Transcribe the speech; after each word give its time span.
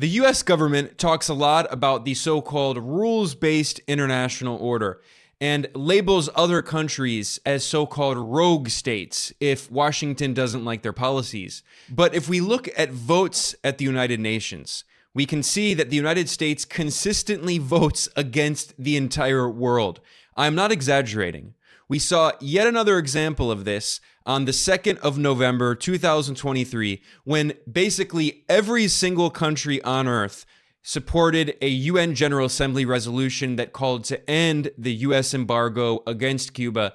The 0.00 0.08
US 0.10 0.44
government 0.44 0.96
talks 0.96 1.28
a 1.28 1.34
lot 1.34 1.66
about 1.72 2.04
the 2.04 2.14
so 2.14 2.40
called 2.40 2.78
rules 2.78 3.34
based 3.34 3.80
international 3.88 4.56
order 4.56 5.00
and 5.40 5.66
labels 5.74 6.30
other 6.36 6.62
countries 6.62 7.40
as 7.44 7.64
so 7.64 7.84
called 7.84 8.16
rogue 8.16 8.68
states 8.68 9.32
if 9.40 9.68
Washington 9.72 10.34
doesn't 10.34 10.64
like 10.64 10.82
their 10.82 10.92
policies. 10.92 11.64
But 11.90 12.14
if 12.14 12.28
we 12.28 12.40
look 12.40 12.68
at 12.78 12.92
votes 12.92 13.56
at 13.64 13.78
the 13.78 13.84
United 13.84 14.20
Nations, 14.20 14.84
we 15.14 15.26
can 15.26 15.42
see 15.42 15.74
that 15.74 15.90
the 15.90 15.96
United 15.96 16.28
States 16.28 16.64
consistently 16.64 17.58
votes 17.58 18.08
against 18.14 18.74
the 18.78 18.96
entire 18.96 19.50
world. 19.50 19.98
I'm 20.36 20.54
not 20.54 20.70
exaggerating. 20.70 21.54
We 21.88 21.98
saw 21.98 22.32
yet 22.40 22.68
another 22.68 22.98
example 22.98 23.50
of 23.50 23.64
this 23.64 24.00
on 24.28 24.44
the 24.44 24.52
2nd 24.52 24.98
of 24.98 25.16
November 25.16 25.74
2023 25.74 27.00
when 27.24 27.54
basically 27.70 28.44
every 28.48 28.86
single 28.86 29.30
country 29.30 29.82
on 29.82 30.06
earth 30.06 30.44
supported 30.82 31.56
a 31.62 31.68
UN 31.68 32.14
General 32.14 32.46
Assembly 32.46 32.84
resolution 32.84 33.56
that 33.56 33.72
called 33.72 34.04
to 34.04 34.30
end 34.30 34.70
the 34.76 34.92
US 35.06 35.32
embargo 35.32 36.02
against 36.06 36.52
Cuba. 36.52 36.92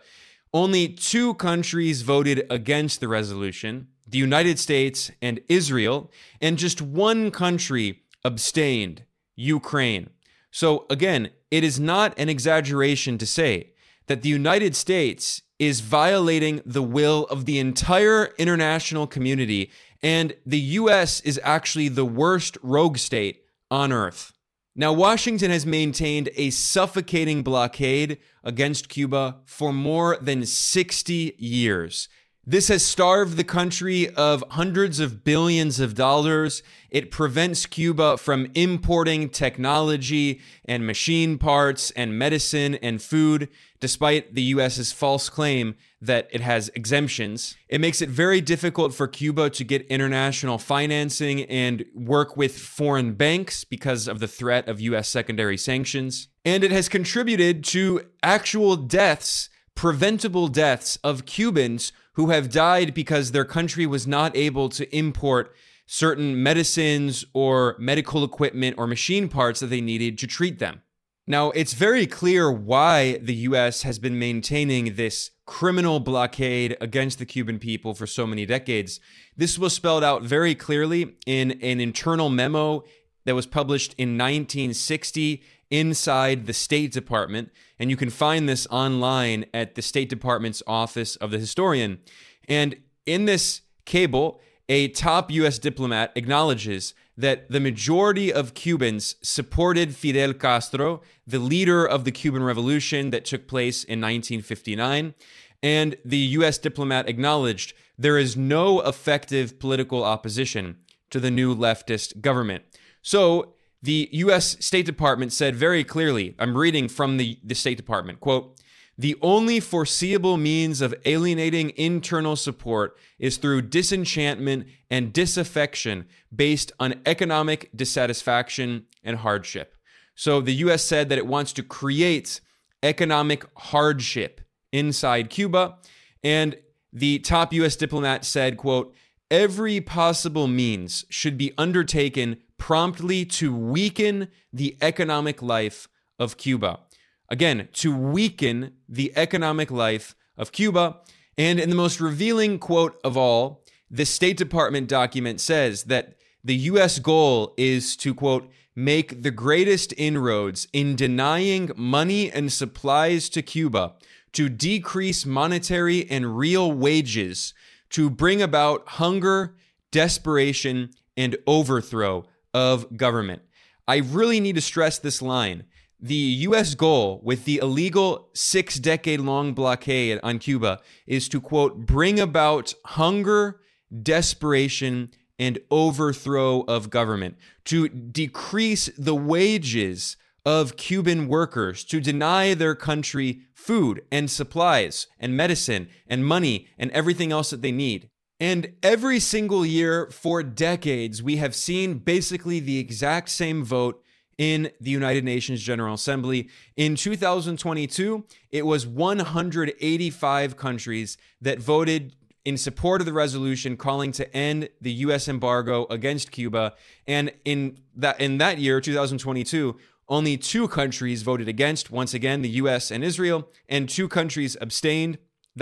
Only 0.53 0.87
two 0.87 1.33
countries 1.33 2.03
voted 2.03 2.45
against 2.51 2.99
the 2.99 3.07
resolution 3.07 3.87
the 4.07 4.19
United 4.19 4.59
States 4.59 5.09
and 5.23 5.39
Israel, 5.49 6.11
and 6.39 6.59
just 6.59 6.83
one 6.83 7.31
country 7.31 8.03
abstained 8.23 9.05
Ukraine. 9.35 10.11
So, 10.51 10.85
again, 10.87 11.31
it 11.49 11.63
is 11.63 11.79
not 11.79 12.13
an 12.19 12.29
exaggeration 12.29 13.17
to 13.17 13.25
say 13.25 13.71
that 14.05 14.21
the 14.21 14.29
United 14.29 14.75
States 14.75 15.41
is 15.67 15.81
violating 15.81 16.61
the 16.65 16.83
will 16.83 17.25
of 17.25 17.45
the 17.45 17.59
entire 17.59 18.33
international 18.37 19.07
community, 19.07 19.71
and 20.01 20.33
the 20.45 20.59
US 20.59 21.19
is 21.21 21.39
actually 21.43 21.89
the 21.89 22.05
worst 22.05 22.57
rogue 22.61 22.97
state 22.97 23.43
on 23.69 23.91
earth. 23.91 24.33
Now, 24.75 24.91
Washington 24.91 25.51
has 25.51 25.65
maintained 25.65 26.29
a 26.35 26.49
suffocating 26.49 27.43
blockade 27.43 28.17
against 28.43 28.89
Cuba 28.89 29.37
for 29.45 29.71
more 29.71 30.17
than 30.19 30.45
60 30.45 31.35
years. 31.37 32.09
This 32.45 32.67
has 32.67 32.85
starved 32.85 33.37
the 33.37 33.45
country 33.45 34.09
of 34.09 34.43
hundreds 34.49 34.99
of 34.99 35.23
billions 35.23 35.79
of 35.79 35.95
dollars. 35.95 36.61
It 36.89 37.09
prevents 37.09 37.65
Cuba 37.65 38.17
from 38.17 38.51
importing 38.53 39.29
technology 39.29 40.41
and 40.65 40.85
machine 40.85 41.37
parts 41.37 41.91
and 41.91 42.19
medicine 42.19 42.75
and 42.75 43.01
food, 43.01 43.47
despite 43.79 44.35
the 44.35 44.41
US's 44.41 44.91
false 44.91 45.29
claim 45.29 45.75
that 46.01 46.27
it 46.33 46.41
has 46.41 46.67
exemptions. 46.75 47.55
It 47.69 47.79
makes 47.79 48.01
it 48.01 48.09
very 48.09 48.41
difficult 48.41 48.93
for 48.93 49.07
Cuba 49.07 49.49
to 49.51 49.63
get 49.63 49.87
international 49.87 50.57
financing 50.57 51.43
and 51.43 51.85
work 51.95 52.35
with 52.35 52.57
foreign 52.57 53.13
banks 53.13 53.63
because 53.63 54.05
of 54.05 54.19
the 54.19 54.27
threat 54.27 54.67
of 54.67 54.81
US 54.81 55.07
secondary 55.07 55.57
sanctions. 55.57 56.27
And 56.43 56.61
it 56.65 56.71
has 56.71 56.89
contributed 56.89 57.63
to 57.65 58.01
actual 58.21 58.75
deaths, 58.75 59.47
preventable 59.75 60.49
deaths 60.49 60.99
of 61.05 61.25
Cubans 61.25 61.93
who 62.13 62.29
have 62.29 62.51
died 62.51 62.93
because 62.93 63.31
their 63.31 63.45
country 63.45 63.85
was 63.85 64.07
not 64.07 64.35
able 64.35 64.69
to 64.69 64.95
import 64.95 65.53
certain 65.85 66.41
medicines 66.41 67.25
or 67.33 67.75
medical 67.79 68.23
equipment 68.23 68.75
or 68.77 68.87
machine 68.87 69.27
parts 69.27 69.59
that 69.59 69.67
they 69.67 69.81
needed 69.81 70.17
to 70.17 70.27
treat 70.27 70.59
them. 70.59 70.81
Now, 71.25 71.51
it's 71.51 71.73
very 71.73 72.05
clear 72.05 72.51
why 72.51 73.17
the 73.17 73.35
US 73.35 73.83
has 73.83 73.97
been 73.97 74.19
maintaining 74.19 74.95
this 74.95 75.31
criminal 75.45 75.99
blockade 75.99 76.75
against 76.81 77.19
the 77.19 77.25
Cuban 77.25 77.59
people 77.59 77.93
for 77.93 78.05
so 78.05 78.27
many 78.27 78.45
decades. 78.45 78.99
This 79.35 79.57
was 79.57 79.73
spelled 79.73 80.03
out 80.03 80.23
very 80.23 80.55
clearly 80.55 81.15
in 81.25 81.51
an 81.61 81.79
internal 81.79 82.29
memo 82.29 82.83
that 83.25 83.35
was 83.35 83.45
published 83.45 83.93
in 83.97 84.17
1960 84.17 85.43
inside 85.73 86.45
the 86.45 86.53
State 86.53 86.91
Department. 86.91 87.51
And 87.79 87.89
you 87.89 87.97
can 87.97 88.11
find 88.11 88.47
this 88.47 88.67
online 88.69 89.45
at 89.55 89.73
the 89.73 89.81
State 89.81 90.07
Department's 90.07 90.61
Office 90.67 91.15
of 91.15 91.31
the 91.31 91.39
Historian. 91.39 91.99
And 92.47 92.75
in 93.07 93.25
this 93.25 93.61
cable, 93.83 94.39
a 94.69 94.89
top 94.89 95.31
US 95.31 95.57
diplomat 95.57 96.11
acknowledges 96.15 96.93
that 97.17 97.49
the 97.49 97.59
majority 97.59 98.31
of 98.31 98.53
Cubans 98.53 99.15
supported 99.23 99.95
Fidel 99.95 100.33
Castro, 100.33 101.01
the 101.25 101.39
leader 101.39 101.83
of 101.83 102.05
the 102.05 102.11
Cuban 102.11 102.43
Revolution 102.43 103.09
that 103.09 103.25
took 103.25 103.47
place 103.47 103.83
in 103.83 103.99
1959. 103.99 105.15
And 105.63 105.95
the 106.05 106.17
US 106.17 106.59
diplomat 106.59 107.09
acknowledged 107.09 107.73
there 107.97 108.19
is 108.19 108.37
no 108.37 108.81
effective 108.81 109.57
political 109.57 110.03
opposition 110.03 110.77
to 111.09 111.19
the 111.19 111.31
new 111.31 111.55
leftist 111.55 112.21
government. 112.21 112.63
So 113.01 113.52
the 113.83 114.09
US 114.13 114.55
State 114.65 114.85
Department 114.85 115.33
said 115.33 115.55
very 115.57 115.83
clearly, 115.83 116.35
I'm 116.39 116.57
reading 116.57 116.87
from 116.87 117.17
the, 117.17 117.37
the 117.43 117.53
State 117.53 117.77
Department, 117.77 118.21
quote, 118.21 118.57
the 118.97 119.17
only 119.21 119.59
foreseeable 119.59 120.37
means 120.37 120.79
of 120.79 120.95
alienating 121.03 121.73
internal 121.75 122.35
support 122.35 122.95
is 123.19 123.37
through 123.37 123.63
disenchantment 123.63 124.67
and 124.89 125.11
disaffection 125.11 126.05
based 126.33 126.71
on 126.79 127.01
economic 127.05 127.69
dissatisfaction 127.75 128.85
and 129.03 129.17
hardship. 129.17 129.75
So 130.15 130.41
the 130.41 130.53
US 130.55 130.83
said 130.83 131.09
that 131.09 131.17
it 131.17 131.27
wants 131.27 131.51
to 131.53 131.63
create 131.63 132.39
economic 132.83 133.45
hardship 133.57 134.41
inside 134.71 135.29
Cuba 135.29 135.77
and 136.23 136.55
the 136.93 137.19
top 137.19 137.51
US 137.51 137.75
diplomat 137.75 138.23
said, 138.23 138.55
quote, 138.55 138.93
every 139.29 139.81
possible 139.81 140.47
means 140.47 141.03
should 141.09 141.37
be 141.37 141.51
undertaken 141.57 142.37
promptly 142.63 143.25
to 143.25 143.53
weaken 143.53 144.29
the 144.53 144.77
economic 144.81 145.41
life 145.41 145.89
of 146.17 146.37
Cuba. 146.37 146.79
Again, 147.27 147.67
to 147.73 147.93
weaken 147.93 148.71
the 148.87 149.11
economic 149.17 149.69
life 149.69 150.15
of 150.37 150.53
Cuba. 150.53 151.01
And 151.37 151.59
in 151.59 151.69
the 151.69 151.75
most 151.75 151.99
revealing 151.99 152.59
quote 152.59 152.97
of 153.03 153.17
all, 153.17 153.65
the 153.91 154.05
State 154.05 154.37
Department 154.37 154.87
document 154.87 155.41
says 155.41 155.83
that 155.85 156.15
the 156.41 156.55
U.S. 156.71 156.99
goal 156.99 157.53
is 157.57 157.97
to, 157.97 158.13
quote, 158.13 158.49
make 158.77 159.23
the 159.23 159.31
greatest 159.31 159.93
inroads 159.97 160.69
in 160.71 160.95
denying 160.95 161.69
money 161.75 162.31
and 162.31 162.49
supplies 162.49 163.27
to 163.31 163.41
Cuba, 163.41 163.95
to 164.31 164.47
decrease 164.47 165.25
monetary 165.25 166.09
and 166.09 166.37
real 166.37 166.71
wages, 166.71 167.53
to 167.89 168.09
bring 168.09 168.41
about 168.41 168.87
hunger, 168.87 169.53
desperation, 169.91 170.91
and 171.17 171.35
overthrow 171.45 172.25
of 172.53 172.97
government. 172.97 173.41
I 173.87 173.97
really 173.97 174.39
need 174.39 174.55
to 174.55 174.61
stress 174.61 174.97
this 174.97 175.21
line. 175.21 175.65
The 175.99 176.15
U.S. 176.15 176.75
goal 176.75 177.21
with 177.23 177.45
the 177.45 177.59
illegal 177.59 178.29
six 178.33 178.77
decade 178.77 179.21
long 179.21 179.53
blockade 179.53 180.19
on 180.21 180.39
Cuba 180.39 180.81
is 181.07 181.29
to, 181.29 181.39
quote, 181.39 181.85
bring 181.85 182.19
about 182.19 182.73
hunger, 182.85 183.61
desperation, 184.01 185.11
and 185.39 185.59
overthrow 185.71 186.61
of 186.61 186.89
government, 186.89 187.37
to 187.65 187.87
decrease 187.87 188.89
the 188.97 189.15
wages 189.15 190.17
of 190.45 190.75
Cuban 190.77 191.27
workers, 191.27 191.83
to 191.85 192.01
deny 192.01 192.53
their 192.53 192.75
country 192.75 193.41
food 193.53 194.03
and 194.11 194.29
supplies 194.29 195.07
and 195.19 195.37
medicine 195.37 195.87
and 196.05 196.25
money 196.25 196.67
and 196.77 196.91
everything 196.91 197.31
else 197.31 197.49
that 197.49 197.61
they 197.61 197.71
need. 197.71 198.09
And 198.39 198.73
every 198.81 199.19
single 199.19 199.65
year 199.65 200.09
for 200.11 200.43
decades, 200.43 201.21
we 201.21 201.37
have 201.37 201.55
seen 201.55 201.99
basically 201.99 202.59
the 202.59 202.79
exact 202.79 203.29
same 203.29 203.63
vote 203.63 204.03
in 204.37 204.71
the 204.81 204.89
United 204.89 205.23
Nations 205.23 205.61
General 205.61 205.93
Assembly. 205.93 206.49
In 206.75 206.95
2022, 206.95 208.25
it 208.51 208.65
was 208.65 208.87
185 208.87 210.57
countries 210.57 211.17
that 211.41 211.59
voted 211.59 212.15
in 212.45 212.57
support 212.57 212.99
of 213.01 213.05
the 213.05 213.13
resolution 213.13 213.77
calling 213.77 214.11
to 214.11 214.35
end 214.35 214.69
the 214.81 214.91
US 214.91 215.27
embargo 215.27 215.85
against 215.89 216.31
Cuba. 216.31 216.73
And 217.07 217.31
in 217.45 217.79
that 217.95 218.19
in 218.19 218.37
that 218.39 218.57
year, 218.57 218.81
2022, 218.81 219.77
only 220.09 220.37
two 220.37 220.67
countries 220.67 221.21
voted 221.21 221.47
against, 221.47 221.89
once 221.89 222.13
again, 222.13 222.41
the 222.41 222.49
US 222.49 222.91
and 222.91 223.03
Israel, 223.03 223.49
and 223.69 223.87
two 223.87 224.07
countries 224.07 224.57
abstained. 224.59 225.17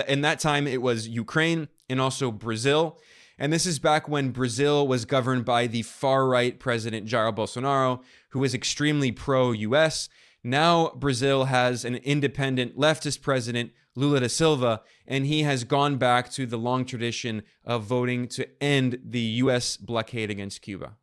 In 0.07 0.21
that 0.21 0.39
time, 0.39 0.67
it 0.67 0.81
was 0.81 1.07
Ukraine 1.07 1.67
and 1.91 2.01
also 2.01 2.31
Brazil. 2.31 2.97
And 3.37 3.51
this 3.51 3.65
is 3.65 3.79
back 3.79 4.07
when 4.07 4.29
Brazil 4.29 4.87
was 4.87 5.05
governed 5.05 5.45
by 5.45 5.67
the 5.67 5.81
far 5.81 6.27
right 6.27 6.59
president 6.59 7.07
Jair 7.07 7.35
Bolsonaro, 7.35 8.01
who 8.29 8.39
was 8.39 8.53
extremely 8.53 9.11
pro 9.11 9.51
US. 9.51 10.09
Now 10.43 10.91
Brazil 10.95 11.45
has 11.45 11.83
an 11.85 11.95
independent 11.95 12.77
leftist 12.77 13.21
president, 13.21 13.71
Lula 13.95 14.21
da 14.21 14.27
Silva, 14.27 14.81
and 15.05 15.25
he 15.25 15.43
has 15.43 15.63
gone 15.63 15.97
back 15.97 16.31
to 16.31 16.45
the 16.45 16.57
long 16.57 16.85
tradition 16.85 17.43
of 17.65 17.83
voting 17.83 18.27
to 18.29 18.47
end 18.63 18.99
the 19.03 19.19
US 19.19 19.75
blockade 19.75 20.29
against 20.29 20.61
Cuba. 20.61 20.97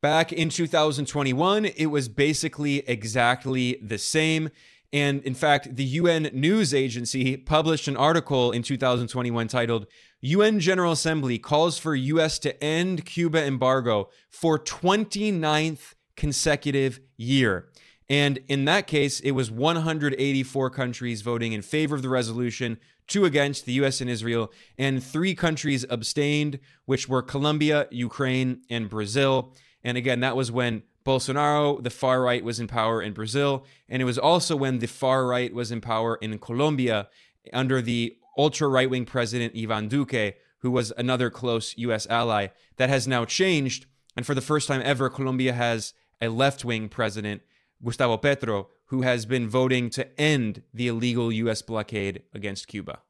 Back 0.00 0.32
in 0.32 0.48
2021, 0.48 1.64
it 1.64 1.86
was 1.86 2.08
basically 2.08 2.78
exactly 2.88 3.78
the 3.80 3.98
same. 3.98 4.50
And 4.92 5.22
in 5.22 5.34
fact, 5.34 5.76
the 5.76 5.84
UN 5.84 6.28
News 6.34 6.74
Agency 6.74 7.36
published 7.36 7.88
an 7.88 7.96
article 7.96 8.52
in 8.52 8.62
2021 8.62 9.48
titled 9.48 9.86
UN 10.20 10.60
General 10.60 10.92
Assembly 10.92 11.38
calls 11.38 11.78
for 11.78 11.94
US 11.94 12.38
to 12.40 12.62
end 12.62 13.06
Cuba 13.06 13.42
embargo 13.42 14.10
for 14.28 14.58
29th 14.58 15.94
consecutive 16.16 17.00
year. 17.16 17.68
And 18.08 18.40
in 18.48 18.66
that 18.66 18.86
case, 18.86 19.20
it 19.20 19.30
was 19.30 19.50
184 19.50 20.70
countries 20.70 21.22
voting 21.22 21.54
in 21.54 21.62
favor 21.62 21.94
of 21.94 22.02
the 22.02 22.10
resolution, 22.10 22.78
two 23.06 23.24
against 23.24 23.64
the 23.64 23.72
US 23.84 24.02
and 24.02 24.10
Israel, 24.10 24.52
and 24.76 25.02
three 25.02 25.34
countries 25.34 25.86
abstained, 25.88 26.58
which 26.84 27.08
were 27.08 27.22
Colombia, 27.22 27.88
Ukraine, 27.90 28.60
and 28.68 28.90
Brazil. 28.90 29.54
And 29.82 29.96
again, 29.96 30.20
that 30.20 30.36
was 30.36 30.52
when 30.52 30.82
Bolsonaro, 31.04 31.82
the 31.82 31.90
far 31.90 32.22
right, 32.22 32.44
was 32.44 32.60
in 32.60 32.66
power 32.66 33.02
in 33.02 33.12
Brazil. 33.12 33.64
And 33.88 34.00
it 34.00 34.04
was 34.04 34.18
also 34.18 34.56
when 34.56 34.78
the 34.78 34.86
far 34.86 35.26
right 35.26 35.52
was 35.52 35.72
in 35.72 35.80
power 35.80 36.16
in 36.16 36.38
Colombia 36.38 37.08
under 37.52 37.82
the 37.82 38.16
ultra 38.36 38.68
right 38.68 38.88
wing 38.88 39.04
president 39.04 39.54
Ivan 39.56 39.88
Duque, 39.88 40.34
who 40.58 40.70
was 40.70 40.92
another 40.96 41.30
close 41.30 41.76
US 41.76 42.06
ally. 42.08 42.48
That 42.76 42.88
has 42.88 43.08
now 43.08 43.24
changed. 43.24 43.86
And 44.16 44.24
for 44.26 44.34
the 44.34 44.40
first 44.40 44.68
time 44.68 44.82
ever, 44.84 45.08
Colombia 45.10 45.52
has 45.52 45.94
a 46.20 46.28
left 46.28 46.64
wing 46.64 46.88
president, 46.88 47.42
Gustavo 47.84 48.16
Petro, 48.16 48.68
who 48.86 49.02
has 49.02 49.26
been 49.26 49.48
voting 49.48 49.90
to 49.90 50.20
end 50.20 50.62
the 50.72 50.88
illegal 50.88 51.32
US 51.32 51.62
blockade 51.62 52.22
against 52.32 52.68
Cuba. 52.68 53.00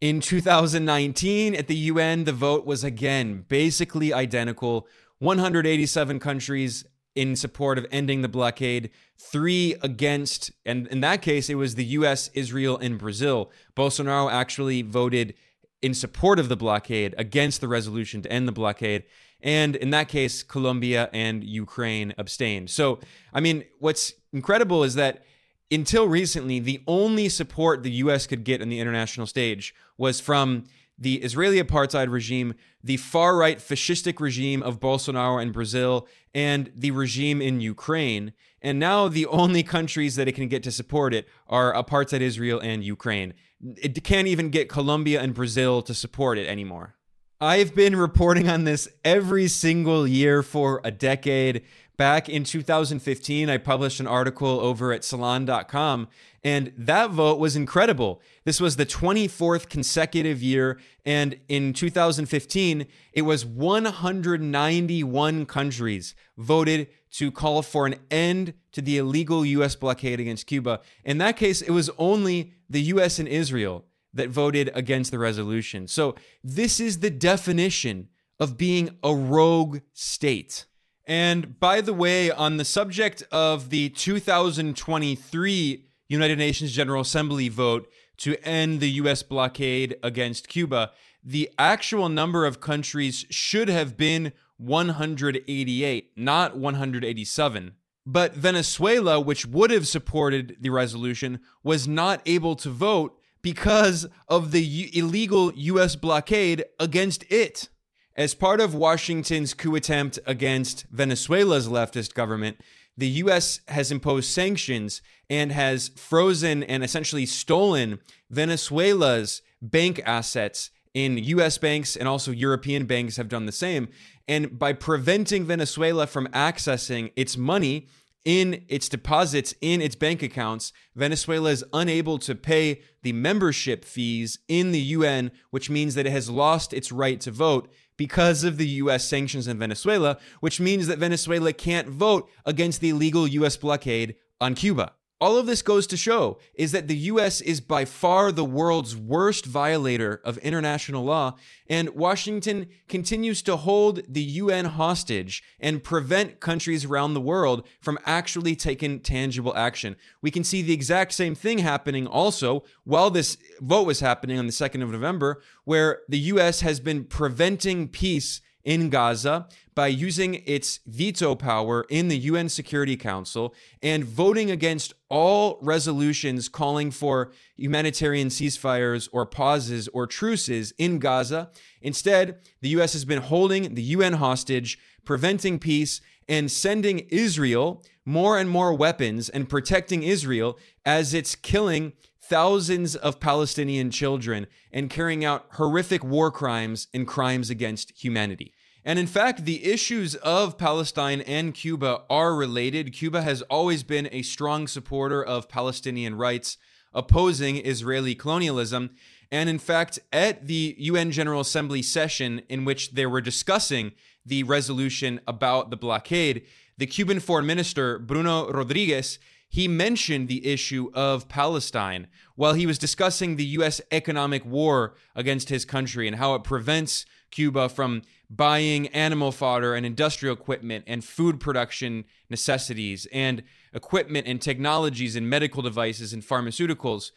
In 0.00 0.20
2019, 0.20 1.54
at 1.54 1.66
the 1.66 1.74
UN, 1.74 2.24
the 2.24 2.32
vote 2.32 2.64
was 2.64 2.84
again 2.84 3.44
basically 3.48 4.12
identical 4.12 4.86
187 5.18 6.20
countries 6.20 6.84
in 7.18 7.34
support 7.34 7.78
of 7.78 7.86
ending 7.90 8.22
the 8.22 8.28
blockade, 8.28 8.90
three 9.18 9.74
against, 9.82 10.52
and 10.64 10.86
in 10.86 11.00
that 11.00 11.20
case, 11.20 11.50
it 11.50 11.56
was 11.56 11.74
the 11.74 11.84
US, 11.86 12.30
Israel, 12.32 12.78
and 12.78 12.96
Brazil. 12.96 13.50
Bolsonaro 13.76 14.30
actually 14.30 14.82
voted 14.82 15.34
in 15.82 15.94
support 15.94 16.38
of 16.38 16.48
the 16.48 16.56
blockade 16.56 17.16
against 17.18 17.60
the 17.60 17.66
resolution 17.66 18.22
to 18.22 18.30
end 18.32 18.46
the 18.46 18.52
blockade. 18.52 19.02
And 19.40 19.74
in 19.74 19.90
that 19.90 20.06
case, 20.06 20.44
Colombia 20.44 21.10
and 21.12 21.42
Ukraine 21.42 22.14
abstained. 22.18 22.70
So, 22.70 23.00
I 23.34 23.40
mean, 23.40 23.64
what's 23.80 24.12
incredible 24.32 24.84
is 24.84 24.94
that 24.94 25.24
until 25.72 26.06
recently, 26.06 26.60
the 26.60 26.82
only 26.86 27.28
support 27.28 27.82
the 27.82 27.90
US 28.04 28.28
could 28.28 28.44
get 28.44 28.62
on 28.62 28.68
the 28.68 28.78
international 28.78 29.26
stage 29.26 29.74
was 29.96 30.20
from 30.20 30.66
the 30.98 31.16
Israeli 31.16 31.62
apartheid 31.62 32.10
regime, 32.10 32.54
the 32.82 32.96
far 32.96 33.36
right 33.36 33.58
fascistic 33.58 34.20
regime 34.20 34.62
of 34.62 34.80
Bolsonaro 34.80 35.40
in 35.40 35.52
Brazil, 35.52 36.08
and 36.34 36.70
the 36.74 36.90
regime 36.90 37.40
in 37.40 37.60
Ukraine. 37.60 38.32
And 38.60 38.78
now 38.80 39.06
the 39.06 39.26
only 39.26 39.62
countries 39.62 40.16
that 40.16 40.26
it 40.26 40.32
can 40.32 40.48
get 40.48 40.62
to 40.64 40.72
support 40.72 41.14
it 41.14 41.28
are 41.46 41.72
apartheid 41.72 42.20
Israel 42.20 42.58
and 42.58 42.82
Ukraine. 42.82 43.34
It 43.76 44.02
can't 44.02 44.26
even 44.26 44.50
get 44.50 44.68
Colombia 44.68 45.20
and 45.20 45.34
Brazil 45.34 45.82
to 45.82 45.94
support 45.94 46.38
it 46.38 46.48
anymore. 46.48 46.96
I've 47.40 47.72
been 47.72 47.94
reporting 47.94 48.48
on 48.48 48.64
this 48.64 48.88
every 49.04 49.46
single 49.46 50.08
year 50.08 50.42
for 50.42 50.80
a 50.82 50.90
decade. 50.90 51.62
Back 51.98 52.28
in 52.28 52.44
2015, 52.44 53.50
I 53.50 53.58
published 53.58 53.98
an 53.98 54.06
article 54.06 54.60
over 54.60 54.92
at 54.92 55.02
salon.com, 55.02 56.06
and 56.44 56.72
that 56.78 57.10
vote 57.10 57.40
was 57.40 57.56
incredible. 57.56 58.22
This 58.44 58.60
was 58.60 58.76
the 58.76 58.86
24th 58.86 59.68
consecutive 59.68 60.40
year, 60.40 60.78
and 61.04 61.40
in 61.48 61.72
2015, 61.72 62.86
it 63.12 63.22
was 63.22 63.44
191 63.44 65.46
countries 65.46 66.14
voted 66.36 66.86
to 67.14 67.32
call 67.32 67.62
for 67.62 67.86
an 67.86 67.96
end 68.12 68.54
to 68.70 68.80
the 68.80 68.96
illegal 68.96 69.44
U.S. 69.44 69.74
blockade 69.74 70.20
against 70.20 70.46
Cuba. 70.46 70.78
In 71.04 71.18
that 71.18 71.36
case, 71.36 71.60
it 71.60 71.72
was 71.72 71.90
only 71.98 72.52
the 72.70 72.82
U.S. 72.82 73.18
and 73.18 73.26
Israel 73.26 73.86
that 74.14 74.30
voted 74.30 74.70
against 74.72 75.10
the 75.10 75.18
resolution. 75.18 75.88
So, 75.88 76.14
this 76.44 76.78
is 76.78 77.00
the 77.00 77.10
definition 77.10 78.06
of 78.38 78.56
being 78.56 78.90
a 79.02 79.12
rogue 79.12 79.80
state. 79.94 80.64
And 81.08 81.58
by 81.58 81.80
the 81.80 81.94
way, 81.94 82.30
on 82.30 82.58
the 82.58 82.66
subject 82.66 83.22
of 83.32 83.70
the 83.70 83.88
2023 83.88 85.84
United 86.06 86.38
Nations 86.38 86.72
General 86.72 87.00
Assembly 87.00 87.48
vote 87.48 87.90
to 88.18 88.36
end 88.46 88.80
the 88.80 88.90
U.S. 88.90 89.22
blockade 89.22 89.96
against 90.02 90.48
Cuba, 90.48 90.90
the 91.24 91.50
actual 91.58 92.10
number 92.10 92.44
of 92.44 92.60
countries 92.60 93.24
should 93.30 93.68
have 93.70 93.96
been 93.96 94.32
188, 94.58 96.10
not 96.14 96.58
187. 96.58 97.72
But 98.04 98.34
Venezuela, 98.34 99.18
which 99.18 99.46
would 99.46 99.70
have 99.70 99.88
supported 99.88 100.56
the 100.60 100.70
resolution, 100.70 101.40
was 101.62 101.88
not 101.88 102.20
able 102.26 102.54
to 102.56 102.68
vote 102.68 103.18
because 103.40 104.06
of 104.28 104.50
the 104.50 104.62
U- 104.62 104.90
illegal 104.92 105.52
U.S. 105.54 105.96
blockade 105.96 106.64
against 106.78 107.24
it. 107.30 107.68
As 108.18 108.34
part 108.34 108.60
of 108.60 108.74
Washington's 108.74 109.54
coup 109.54 109.76
attempt 109.76 110.18
against 110.26 110.86
Venezuela's 110.90 111.68
leftist 111.68 112.14
government, 112.14 112.60
the 112.96 113.06
US 113.22 113.60
has 113.68 113.92
imposed 113.92 114.28
sanctions 114.28 115.00
and 115.30 115.52
has 115.52 115.92
frozen 115.94 116.64
and 116.64 116.82
essentially 116.82 117.26
stolen 117.26 118.00
Venezuela's 118.28 119.40
bank 119.62 120.02
assets 120.04 120.70
in 120.94 121.16
US 121.18 121.58
banks 121.58 121.94
and 121.94 122.08
also 122.08 122.32
European 122.32 122.86
banks 122.86 123.18
have 123.18 123.28
done 123.28 123.46
the 123.46 123.52
same. 123.52 123.88
And 124.26 124.58
by 124.58 124.72
preventing 124.72 125.44
Venezuela 125.44 126.08
from 126.08 126.26
accessing 126.28 127.12
its 127.14 127.36
money 127.36 127.86
in 128.24 128.64
its 128.68 128.88
deposits 128.88 129.54
in 129.60 129.80
its 129.80 129.94
bank 129.94 130.22
accounts, 130.22 130.72
Venezuela 130.94 131.50
is 131.50 131.64
unable 131.72 132.18
to 132.18 132.34
pay 132.34 132.82
the 133.02 133.12
membership 133.12 133.84
fees 133.84 134.38
in 134.48 134.72
the 134.72 134.80
UN, 134.80 135.30
which 135.50 135.70
means 135.70 135.94
that 135.94 136.06
it 136.06 136.12
has 136.12 136.28
lost 136.28 136.72
its 136.72 136.92
right 136.92 137.20
to 137.20 137.30
vote 137.30 137.72
because 137.96 138.44
of 138.44 138.56
the 138.56 138.68
US 138.68 139.04
sanctions 139.04 139.48
in 139.48 139.58
Venezuela, 139.58 140.18
which 140.40 140.60
means 140.60 140.86
that 140.86 140.98
Venezuela 140.98 141.52
can't 141.52 141.88
vote 141.88 142.28
against 142.44 142.80
the 142.80 142.90
illegal 142.90 143.26
US 143.26 143.56
blockade 143.56 144.16
on 144.40 144.54
Cuba. 144.54 144.92
All 145.20 145.36
of 145.36 145.46
this 145.46 145.62
goes 145.62 145.88
to 145.88 145.96
show 145.96 146.38
is 146.54 146.70
that 146.70 146.86
the 146.86 146.96
US 146.96 147.40
is 147.40 147.60
by 147.60 147.84
far 147.84 148.30
the 148.30 148.44
world's 148.44 148.96
worst 148.96 149.46
violator 149.46 150.20
of 150.24 150.38
international 150.38 151.04
law, 151.04 151.34
and 151.68 151.88
Washington 151.90 152.68
continues 152.88 153.42
to 153.42 153.56
hold 153.56 154.00
the 154.08 154.22
UN 154.22 154.66
hostage 154.66 155.42
and 155.58 155.82
prevent 155.82 156.38
countries 156.38 156.84
around 156.84 157.14
the 157.14 157.20
world 157.20 157.66
from 157.80 157.98
actually 158.06 158.54
taking 158.54 159.00
tangible 159.00 159.56
action. 159.56 159.96
We 160.22 160.30
can 160.30 160.44
see 160.44 160.62
the 160.62 160.72
exact 160.72 161.12
same 161.12 161.34
thing 161.34 161.58
happening 161.58 162.06
also 162.06 162.62
while 162.84 163.10
this 163.10 163.36
vote 163.60 163.88
was 163.88 163.98
happening 163.98 164.38
on 164.38 164.46
the 164.46 164.52
2nd 164.52 164.84
of 164.84 164.90
November, 164.90 165.42
where 165.64 166.02
the 166.08 166.18
US 166.18 166.60
has 166.60 166.78
been 166.78 167.02
preventing 167.02 167.88
peace 167.88 168.40
in 168.64 168.88
Gaza 168.90 169.48
by 169.74 169.86
using 169.86 170.42
its 170.46 170.80
veto 170.86 171.34
power 171.34 171.86
in 171.88 172.08
the 172.08 172.18
UN 172.18 172.48
Security 172.48 172.96
Council 172.96 173.54
and 173.82 174.04
voting 174.04 174.50
against 174.50 174.92
all 175.10 175.58
resolutions 175.62 176.48
calling 176.48 176.90
for 176.90 177.32
humanitarian 177.56 178.28
ceasefires 178.28 179.08
or 179.12 179.24
pauses 179.26 179.88
or 179.88 180.06
truces 180.06 180.72
in 180.78 180.98
Gaza. 180.98 181.50
Instead, 181.80 182.38
the 182.60 182.68
US 182.70 182.92
has 182.92 183.04
been 183.04 183.22
holding 183.22 183.74
the 183.74 183.82
UN 183.82 184.14
hostage, 184.14 184.78
preventing 185.04 185.58
peace, 185.58 186.00
and 186.28 186.50
sending 186.50 187.00
Israel 187.08 187.82
more 188.04 188.38
and 188.38 188.50
more 188.50 188.74
weapons 188.74 189.28
and 189.28 189.48
protecting 189.48 190.02
Israel 190.02 190.58
as 190.84 191.14
it's 191.14 191.34
killing 191.34 191.92
thousands 192.20 192.94
of 192.94 193.20
Palestinian 193.20 193.90
children 193.90 194.46
and 194.70 194.90
carrying 194.90 195.24
out 195.24 195.46
horrific 195.52 196.04
war 196.04 196.30
crimes 196.30 196.88
and 196.92 197.06
crimes 197.06 197.48
against 197.48 197.92
humanity. 197.92 198.52
And 198.88 198.98
in 198.98 199.06
fact, 199.06 199.44
the 199.44 199.66
issues 199.66 200.14
of 200.14 200.56
Palestine 200.56 201.20
and 201.20 201.52
Cuba 201.52 202.04
are 202.08 202.34
related. 202.34 202.94
Cuba 202.94 203.20
has 203.20 203.42
always 203.42 203.82
been 203.82 204.08
a 204.10 204.22
strong 204.22 204.66
supporter 204.66 205.22
of 205.22 205.46
Palestinian 205.46 206.14
rights, 206.14 206.56
opposing 206.94 207.58
Israeli 207.66 208.14
colonialism. 208.14 208.96
And 209.30 209.50
in 209.50 209.58
fact, 209.58 209.98
at 210.10 210.46
the 210.46 210.74
UN 210.78 211.10
General 211.10 211.42
Assembly 211.42 211.82
session 211.82 212.40
in 212.48 212.64
which 212.64 212.92
they 212.92 213.04
were 213.04 213.20
discussing 213.20 213.92
the 214.24 214.42
resolution 214.44 215.20
about 215.28 215.68
the 215.68 215.76
blockade, 215.76 216.46
the 216.78 216.86
Cuban 216.86 217.20
foreign 217.20 217.44
minister, 217.44 217.98
Bruno 217.98 218.50
Rodriguez, 218.50 219.18
he 219.50 219.68
mentioned 219.68 220.28
the 220.28 220.46
issue 220.46 220.90
of 220.94 221.28
Palestine 221.28 222.06
while 222.36 222.54
he 222.54 222.64
was 222.64 222.78
discussing 222.78 223.36
the 223.36 223.44
U.S. 223.44 223.82
economic 223.90 224.46
war 224.46 224.94
against 225.14 225.50
his 225.50 225.66
country 225.66 226.08
and 226.08 226.16
how 226.16 226.34
it 226.34 226.42
prevents 226.42 227.04
Cuba 227.30 227.68
from 227.68 228.02
buying 228.30 228.88
animal 228.88 229.32
fodder 229.32 229.74
and 229.74 229.86
industrial 229.86 230.34
equipment 230.34 230.84
and 230.86 231.02
food 231.02 231.40
production 231.40 232.04
necessities 232.28 233.06
and 233.12 233.42
equipment 233.72 234.26
and 234.26 234.40
technologies 234.42 235.16
and 235.16 235.30
medical 235.30 235.62
devices 235.62 236.12
and 236.12 236.22
pharmaceuticals. 236.22 237.10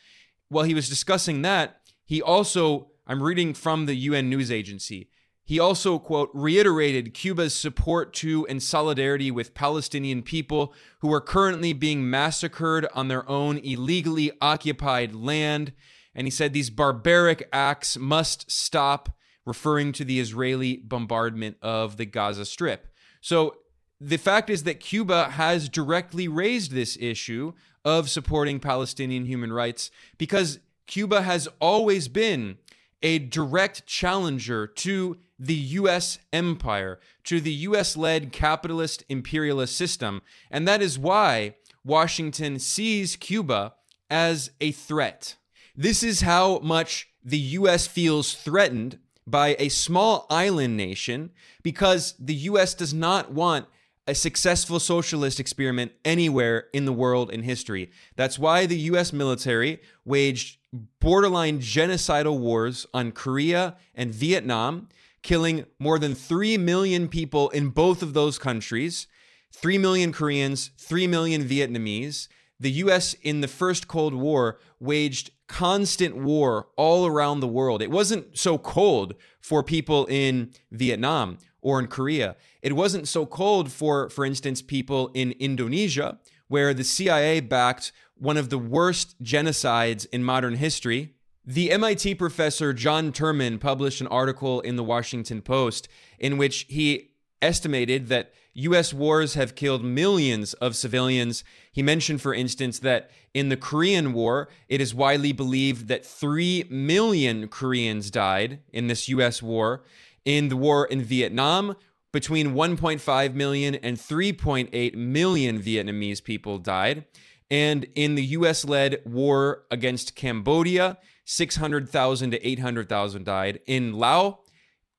While 0.47 0.63
he 0.63 0.73
was 0.73 0.87
discussing 0.87 1.41
that, 1.41 1.81
he 2.05 2.21
also, 2.21 2.91
I'm 3.07 3.21
reading 3.21 3.53
from 3.53 3.85
the 3.85 3.95
UN 3.95 4.29
news 4.29 4.51
agency, 4.51 5.09
He 5.43 5.59
also, 5.59 5.99
quote, 5.99 6.29
reiterated 6.33 7.13
Cuba's 7.13 7.53
support 7.53 8.13
to 8.15 8.47
and 8.47 8.63
solidarity 8.63 9.31
with 9.31 9.53
Palestinian 9.53 10.21
people 10.21 10.73
who 10.99 11.11
are 11.13 11.19
currently 11.19 11.73
being 11.73 12.09
massacred 12.09 12.87
on 12.93 13.07
their 13.07 13.27
own 13.29 13.57
illegally 13.57 14.31
occupied 14.39 15.13
land. 15.13 15.73
And 16.15 16.27
he 16.27 16.31
said 16.31 16.53
these 16.53 16.69
barbaric 16.69 17.49
acts 17.51 17.97
must 17.97 18.49
stop, 18.51 19.17
referring 19.45 19.91
to 19.93 20.05
the 20.05 20.19
Israeli 20.19 20.77
bombardment 20.77 21.57
of 21.61 21.97
the 21.97 22.05
Gaza 22.05 22.45
Strip. 22.45 22.87
So 23.21 23.57
the 23.99 24.17
fact 24.17 24.49
is 24.49 24.63
that 24.63 24.79
Cuba 24.79 25.29
has 25.31 25.69
directly 25.69 26.27
raised 26.27 26.71
this 26.71 26.97
issue 26.99 27.53
of 27.85 28.09
supporting 28.09 28.59
Palestinian 28.59 29.25
human 29.25 29.53
rights 29.53 29.91
because 30.17 30.59
Cuba 30.87 31.21
has 31.21 31.47
always 31.59 32.07
been 32.07 32.57
a 33.01 33.19
direct 33.19 33.85
challenger 33.87 34.67
to 34.67 35.17
the 35.39 35.55
US 35.55 36.19
empire, 36.31 36.99
to 37.23 37.41
the 37.41 37.53
US 37.53 37.97
led 37.97 38.31
capitalist 38.31 39.03
imperialist 39.09 39.75
system. 39.75 40.21
And 40.51 40.67
that 40.67 40.81
is 40.81 40.99
why 40.99 41.55
Washington 41.83 42.59
sees 42.59 43.15
Cuba 43.15 43.73
as 44.09 44.51
a 44.59 44.71
threat. 44.71 45.37
This 45.75 46.03
is 46.03 46.21
how 46.21 46.59
much 46.59 47.09
the 47.23 47.39
US 47.39 47.87
feels 47.87 48.33
threatened 48.33 48.99
by 49.31 49.55
a 49.57 49.69
small 49.69 50.27
island 50.29 50.77
nation 50.77 51.31
because 51.63 52.13
the 52.19 52.35
US 52.35 52.73
does 52.73 52.93
not 52.93 53.31
want 53.31 53.65
a 54.07 54.15
successful 54.15 54.79
socialist 54.79 55.39
experiment 55.39 55.91
anywhere 56.03 56.65
in 56.73 56.85
the 56.85 56.93
world 56.93 57.31
in 57.31 57.43
history. 57.43 57.91
That's 58.15 58.37
why 58.37 58.65
the 58.65 58.77
US 58.77 59.13
military 59.13 59.81
waged 60.05 60.57
borderline 60.99 61.59
genocidal 61.59 62.37
wars 62.39 62.85
on 62.93 63.11
Korea 63.11 63.77
and 63.95 64.13
Vietnam 64.13 64.89
killing 65.21 65.65
more 65.79 65.99
than 65.99 66.15
3 66.15 66.57
million 66.57 67.07
people 67.07 67.49
in 67.49 67.69
both 67.69 68.01
of 68.01 68.13
those 68.13 68.37
countries 68.37 69.07
3 69.53 69.77
million 69.77 70.11
Koreans, 70.11 70.71
3 70.77 71.07
million 71.07 71.43
Vietnamese. 71.43 72.27
The 72.61 72.71
US 72.71 73.13
in 73.21 73.41
the 73.41 73.47
first 73.47 73.87
Cold 73.89 74.13
War 74.13 74.57
waged 74.79 75.31
constant 75.47 76.15
war 76.15 76.67
all 76.77 77.05
around 77.05 77.41
the 77.41 77.47
world. 77.47 77.81
It 77.81 77.91
wasn't 77.91 78.37
so 78.37 78.57
cold 78.57 79.15
for 79.41 79.63
people 79.63 80.05
in 80.05 80.51
Vietnam 80.71 81.39
or 81.61 81.79
in 81.79 81.87
Korea. 81.87 82.37
It 82.61 82.73
wasn't 82.73 83.07
so 83.07 83.25
cold 83.25 83.71
for, 83.71 84.09
for 84.09 84.23
instance, 84.23 84.61
people 84.61 85.11
in 85.13 85.33
Indonesia, 85.33 86.19
where 86.47 86.73
the 86.73 86.85
CIA 86.85 87.41
backed 87.41 87.91
one 88.15 88.37
of 88.37 88.49
the 88.49 88.57
worst 88.57 89.21
genocides 89.21 90.05
in 90.13 90.23
modern 90.23 90.55
history 90.55 91.15
the 91.45 91.71
MIT 91.71 92.15
professor 92.15 92.71
John 92.71 93.11
Tirman 93.11 93.57
published 93.57 93.99
an 93.99 94.05
article 94.07 94.61
in 94.61 94.75
the 94.75 94.83
Washington 94.83 95.41
Post 95.41 95.87
in 96.19 96.37
which 96.37 96.67
he 96.69 97.13
estimated 97.41 98.09
that 98.09 98.31
US 98.53 98.93
wars 98.93 99.35
have 99.35 99.55
killed 99.55 99.83
millions 99.83 100.53
of 100.55 100.75
civilians. 100.75 101.43
He 101.71 101.81
mentioned, 101.81 102.21
for 102.21 102.33
instance, 102.33 102.79
that 102.79 103.09
in 103.33 103.49
the 103.49 103.57
Korean 103.57 104.13
War, 104.13 104.49
it 104.67 104.81
is 104.81 104.93
widely 104.93 105.31
believed 105.31 105.87
that 105.87 106.05
3 106.05 106.65
million 106.69 107.47
Koreans 107.47 108.11
died 108.11 108.59
in 108.73 108.87
this 108.87 109.07
US 109.07 109.41
war. 109.41 109.83
In 110.25 110.49
the 110.49 110.57
war 110.57 110.85
in 110.85 111.01
Vietnam, 111.01 111.75
between 112.11 112.53
1.5 112.53 113.33
million 113.33 113.75
and 113.75 113.97
3.8 113.97 114.95
million 114.95 115.61
Vietnamese 115.61 116.23
people 116.23 116.57
died. 116.57 117.05
And 117.49 117.87
in 117.95 118.15
the 118.15 118.25
US 118.25 118.65
led 118.65 119.01
war 119.05 119.63
against 119.71 120.15
Cambodia, 120.15 120.97
600,000 121.25 122.31
to 122.31 122.47
800,000 122.47 123.25
died. 123.25 123.59
In 123.65 123.93
Laos, 123.93 124.35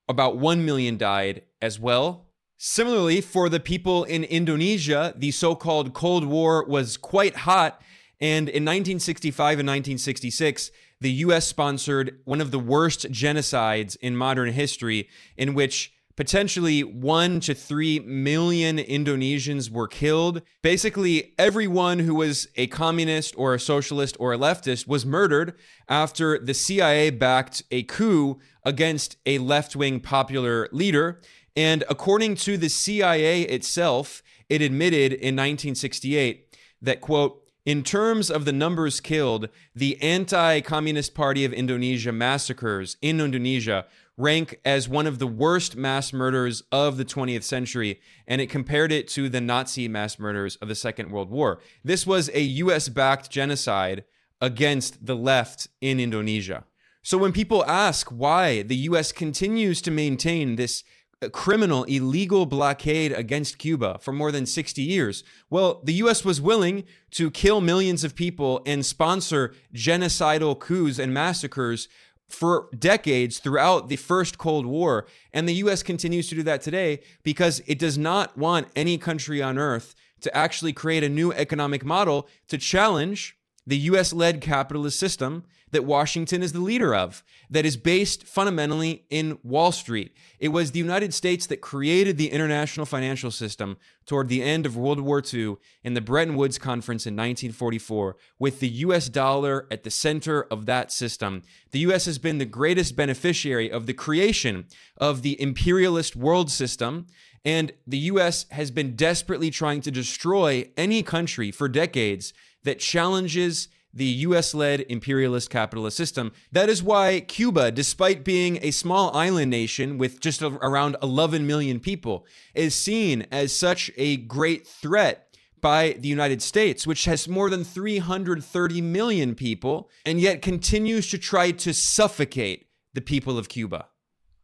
about 0.08 0.38
1 0.38 0.64
million 0.64 0.96
died 0.96 1.42
as 1.60 1.78
well. 1.78 2.28
Similarly, 2.64 3.20
for 3.20 3.48
the 3.48 3.58
people 3.58 4.04
in 4.04 4.22
Indonesia, 4.22 5.12
the 5.16 5.32
so 5.32 5.56
called 5.56 5.94
Cold 5.94 6.24
War 6.24 6.64
was 6.64 6.96
quite 6.96 7.38
hot. 7.38 7.82
And 8.20 8.48
in 8.48 8.62
1965 8.62 9.58
and 9.58 9.66
1966, 9.66 10.70
the 11.00 11.10
US 11.10 11.48
sponsored 11.48 12.20
one 12.24 12.40
of 12.40 12.52
the 12.52 12.60
worst 12.60 13.10
genocides 13.10 13.96
in 13.96 14.16
modern 14.16 14.52
history, 14.52 15.08
in 15.36 15.54
which 15.54 15.92
potentially 16.14 16.84
one 16.84 17.40
to 17.40 17.52
three 17.52 17.98
million 17.98 18.78
Indonesians 18.78 19.68
were 19.68 19.88
killed. 19.88 20.42
Basically, 20.62 21.34
everyone 21.40 21.98
who 21.98 22.14
was 22.14 22.46
a 22.54 22.68
communist 22.68 23.34
or 23.36 23.54
a 23.54 23.58
socialist 23.58 24.16
or 24.20 24.32
a 24.32 24.38
leftist 24.38 24.86
was 24.86 25.04
murdered 25.04 25.54
after 25.88 26.38
the 26.38 26.54
CIA 26.54 27.10
backed 27.10 27.64
a 27.72 27.82
coup 27.82 28.38
against 28.64 29.16
a 29.26 29.38
left 29.38 29.74
wing 29.74 29.98
popular 29.98 30.68
leader. 30.70 31.20
And 31.56 31.84
according 31.88 32.36
to 32.36 32.56
the 32.56 32.68
CIA 32.68 33.42
itself, 33.42 34.22
it 34.48 34.62
admitted 34.62 35.12
in 35.12 35.36
1968 35.36 36.56
that, 36.80 37.00
quote, 37.00 37.42
in 37.64 37.84
terms 37.84 38.30
of 38.30 38.44
the 38.44 38.52
numbers 38.52 39.00
killed, 39.00 39.48
the 39.74 40.00
anti 40.02 40.60
Communist 40.60 41.14
Party 41.14 41.44
of 41.44 41.52
Indonesia 41.52 42.10
massacres 42.10 42.96
in 43.00 43.20
Indonesia 43.20 43.86
rank 44.16 44.58
as 44.64 44.88
one 44.88 45.06
of 45.06 45.18
the 45.18 45.26
worst 45.26 45.76
mass 45.76 46.12
murders 46.12 46.62
of 46.72 46.96
the 46.96 47.04
20th 47.04 47.44
century, 47.44 48.00
and 48.26 48.40
it 48.40 48.50
compared 48.50 48.90
it 48.92 49.08
to 49.08 49.28
the 49.28 49.40
Nazi 49.40 49.88
mass 49.88 50.18
murders 50.18 50.56
of 50.56 50.68
the 50.68 50.74
Second 50.74 51.10
World 51.10 51.30
War. 51.30 51.60
This 51.84 52.06
was 52.06 52.30
a 52.34 52.40
US 52.40 52.88
backed 52.88 53.30
genocide 53.30 54.04
against 54.40 55.06
the 55.06 55.16
left 55.16 55.68
in 55.80 56.00
Indonesia. 56.00 56.64
So 57.04 57.16
when 57.16 57.32
people 57.32 57.64
ask 57.64 58.08
why 58.10 58.62
the 58.62 58.76
US 58.76 59.12
continues 59.12 59.80
to 59.82 59.90
maintain 59.90 60.56
this 60.56 60.84
criminal, 61.30 61.84
illegal 61.84 62.46
blockade 62.46 63.12
against 63.12 63.58
Cuba 63.58 63.98
for 64.00 64.12
more 64.12 64.32
than 64.32 64.46
60 64.46 64.82
years. 64.82 65.24
Well, 65.50 65.80
the 65.84 65.94
US 65.94 66.24
was 66.24 66.40
willing 66.40 66.84
to 67.12 67.30
kill 67.30 67.60
millions 67.60 68.04
of 68.04 68.14
people 68.14 68.62
and 68.66 68.84
sponsor 68.84 69.54
genocidal 69.74 70.58
coups 70.58 70.98
and 70.98 71.12
massacres 71.12 71.88
for 72.28 72.68
decades 72.76 73.38
throughout 73.38 73.88
the 73.88 73.96
first 73.96 74.38
Cold 74.38 74.66
War. 74.66 75.06
And 75.32 75.48
the 75.48 75.54
US 75.54 75.82
continues 75.82 76.28
to 76.28 76.34
do 76.34 76.42
that 76.44 76.62
today 76.62 77.00
because 77.22 77.62
it 77.66 77.78
does 77.78 77.98
not 77.98 78.36
want 78.36 78.68
any 78.74 78.98
country 78.98 79.42
on 79.42 79.58
earth 79.58 79.94
to 80.22 80.34
actually 80.36 80.72
create 80.72 81.04
a 81.04 81.08
new 81.08 81.32
economic 81.32 81.84
model 81.84 82.28
to 82.48 82.56
challenge 82.56 83.36
the 83.66 83.78
US 83.78 84.12
led 84.12 84.40
capitalist 84.40 84.98
system 84.98 85.44
that 85.72 85.84
Washington 85.84 86.42
is 86.42 86.52
the 86.52 86.60
leader 86.60 86.94
of, 86.94 87.24
that 87.50 87.64
is 87.64 87.76
based 87.76 88.24
fundamentally 88.24 89.04
in 89.08 89.38
Wall 89.42 89.72
Street. 89.72 90.14
It 90.38 90.48
was 90.48 90.70
the 90.70 90.78
United 90.78 91.14
States 91.14 91.46
that 91.46 91.62
created 91.62 92.18
the 92.18 92.30
international 92.30 92.86
financial 92.86 93.30
system 93.30 93.78
toward 94.04 94.28
the 94.28 94.42
end 94.42 94.66
of 94.66 94.76
World 94.76 95.00
War 95.00 95.22
II 95.32 95.56
in 95.82 95.94
the 95.94 96.00
Bretton 96.00 96.36
Woods 96.36 96.58
Conference 96.58 97.06
in 97.06 97.14
1944, 97.14 98.16
with 98.38 98.60
the 98.60 98.68
US 98.68 99.08
dollar 99.08 99.66
at 99.70 99.82
the 99.82 99.90
center 99.90 100.42
of 100.50 100.66
that 100.66 100.92
system. 100.92 101.42
The 101.70 101.80
US 101.80 102.04
has 102.04 102.18
been 102.18 102.38
the 102.38 102.44
greatest 102.44 102.94
beneficiary 102.94 103.70
of 103.70 103.86
the 103.86 103.94
creation 103.94 104.66
of 104.98 105.22
the 105.22 105.40
imperialist 105.40 106.14
world 106.14 106.50
system. 106.50 107.06
And 107.44 107.72
the 107.86 107.98
US 107.98 108.46
has 108.50 108.70
been 108.70 108.94
desperately 108.94 109.50
trying 109.50 109.80
to 109.80 109.90
destroy 109.90 110.70
any 110.76 111.02
country 111.02 111.50
for 111.50 111.68
decades 111.68 112.32
that 112.64 112.78
challenges 112.78 113.68
the 113.94 114.06
US 114.06 114.54
led 114.54 114.80
imperialist 114.88 115.50
capitalist 115.50 115.96
system. 115.96 116.32
That 116.50 116.68
is 116.68 116.82
why 116.82 117.20
Cuba, 117.20 117.70
despite 117.70 118.24
being 118.24 118.58
a 118.62 118.70
small 118.70 119.14
island 119.14 119.50
nation 119.50 119.98
with 119.98 120.20
just 120.20 120.42
around 120.42 120.96
11 121.02 121.46
million 121.46 121.78
people, 121.78 122.26
is 122.54 122.74
seen 122.74 123.26
as 123.30 123.54
such 123.54 123.90
a 123.96 124.16
great 124.16 124.66
threat 124.66 125.28
by 125.60 125.96
the 125.98 126.08
United 126.08 126.42
States, 126.42 126.86
which 126.86 127.04
has 127.04 127.28
more 127.28 127.48
than 127.48 127.64
330 127.64 128.80
million 128.80 129.34
people 129.34 129.90
and 130.04 130.20
yet 130.20 130.42
continues 130.42 131.08
to 131.10 131.18
try 131.18 131.50
to 131.52 131.72
suffocate 131.72 132.66
the 132.94 133.00
people 133.00 133.38
of 133.38 133.48
Cuba. 133.48 133.86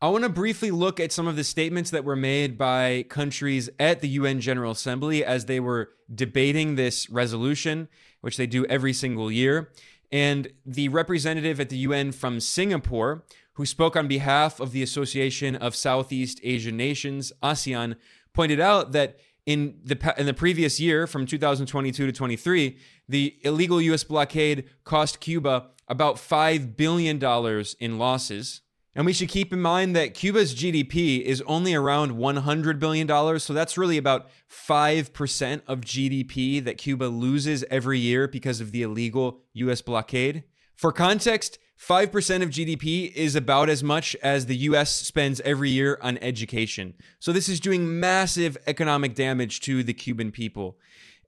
I 0.00 0.08
want 0.10 0.22
to 0.22 0.30
briefly 0.30 0.70
look 0.70 1.00
at 1.00 1.10
some 1.10 1.26
of 1.26 1.34
the 1.34 1.42
statements 1.42 1.90
that 1.90 2.04
were 2.04 2.14
made 2.14 2.56
by 2.56 3.04
countries 3.08 3.68
at 3.80 4.00
the 4.00 4.08
UN 4.10 4.40
General 4.40 4.70
Assembly 4.70 5.24
as 5.24 5.46
they 5.46 5.58
were 5.58 5.90
debating 6.14 6.76
this 6.76 7.10
resolution, 7.10 7.88
which 8.20 8.36
they 8.36 8.46
do 8.46 8.64
every 8.66 8.92
single 8.92 9.28
year. 9.28 9.72
And 10.12 10.52
the 10.64 10.88
representative 10.88 11.58
at 11.58 11.68
the 11.68 11.78
UN 11.78 12.12
from 12.12 12.38
Singapore, 12.38 13.24
who 13.54 13.66
spoke 13.66 13.96
on 13.96 14.06
behalf 14.06 14.60
of 14.60 14.70
the 14.70 14.84
Association 14.84 15.56
of 15.56 15.74
Southeast 15.74 16.38
Asian 16.44 16.76
Nations, 16.76 17.32
ASEAN, 17.42 17.96
pointed 18.32 18.60
out 18.60 18.92
that 18.92 19.18
in 19.46 19.80
the 19.82 20.14
in 20.16 20.26
the 20.26 20.34
previous 20.34 20.78
year, 20.78 21.08
from 21.08 21.26
2022 21.26 22.06
to 22.06 22.12
23, 22.12 22.78
the 23.08 23.36
illegal 23.42 23.80
U.S. 23.80 24.04
blockade 24.04 24.68
cost 24.84 25.18
Cuba 25.18 25.70
about 25.88 26.20
five 26.20 26.76
billion 26.76 27.18
dollars 27.18 27.74
in 27.80 27.98
losses. 27.98 28.60
And 28.98 29.06
we 29.06 29.12
should 29.12 29.28
keep 29.28 29.52
in 29.52 29.62
mind 29.62 29.94
that 29.94 30.12
Cuba's 30.12 30.52
GDP 30.56 31.22
is 31.22 31.40
only 31.42 31.72
around 31.72 32.14
$100 32.14 32.80
billion. 32.80 33.38
So 33.38 33.52
that's 33.52 33.78
really 33.78 33.96
about 33.96 34.28
5% 34.50 35.62
of 35.68 35.82
GDP 35.82 36.64
that 36.64 36.78
Cuba 36.78 37.04
loses 37.04 37.64
every 37.70 38.00
year 38.00 38.26
because 38.26 38.60
of 38.60 38.72
the 38.72 38.82
illegal 38.82 39.44
US 39.52 39.82
blockade. 39.82 40.42
For 40.74 40.90
context, 40.90 41.60
5% 41.80 42.42
of 42.42 42.50
GDP 42.50 43.12
is 43.14 43.36
about 43.36 43.68
as 43.68 43.84
much 43.84 44.16
as 44.16 44.46
the 44.46 44.56
US 44.56 44.90
spends 44.90 45.40
every 45.42 45.70
year 45.70 46.00
on 46.02 46.18
education. 46.18 46.94
So 47.20 47.32
this 47.32 47.48
is 47.48 47.60
doing 47.60 48.00
massive 48.00 48.58
economic 48.66 49.14
damage 49.14 49.60
to 49.60 49.84
the 49.84 49.94
Cuban 49.94 50.32
people. 50.32 50.76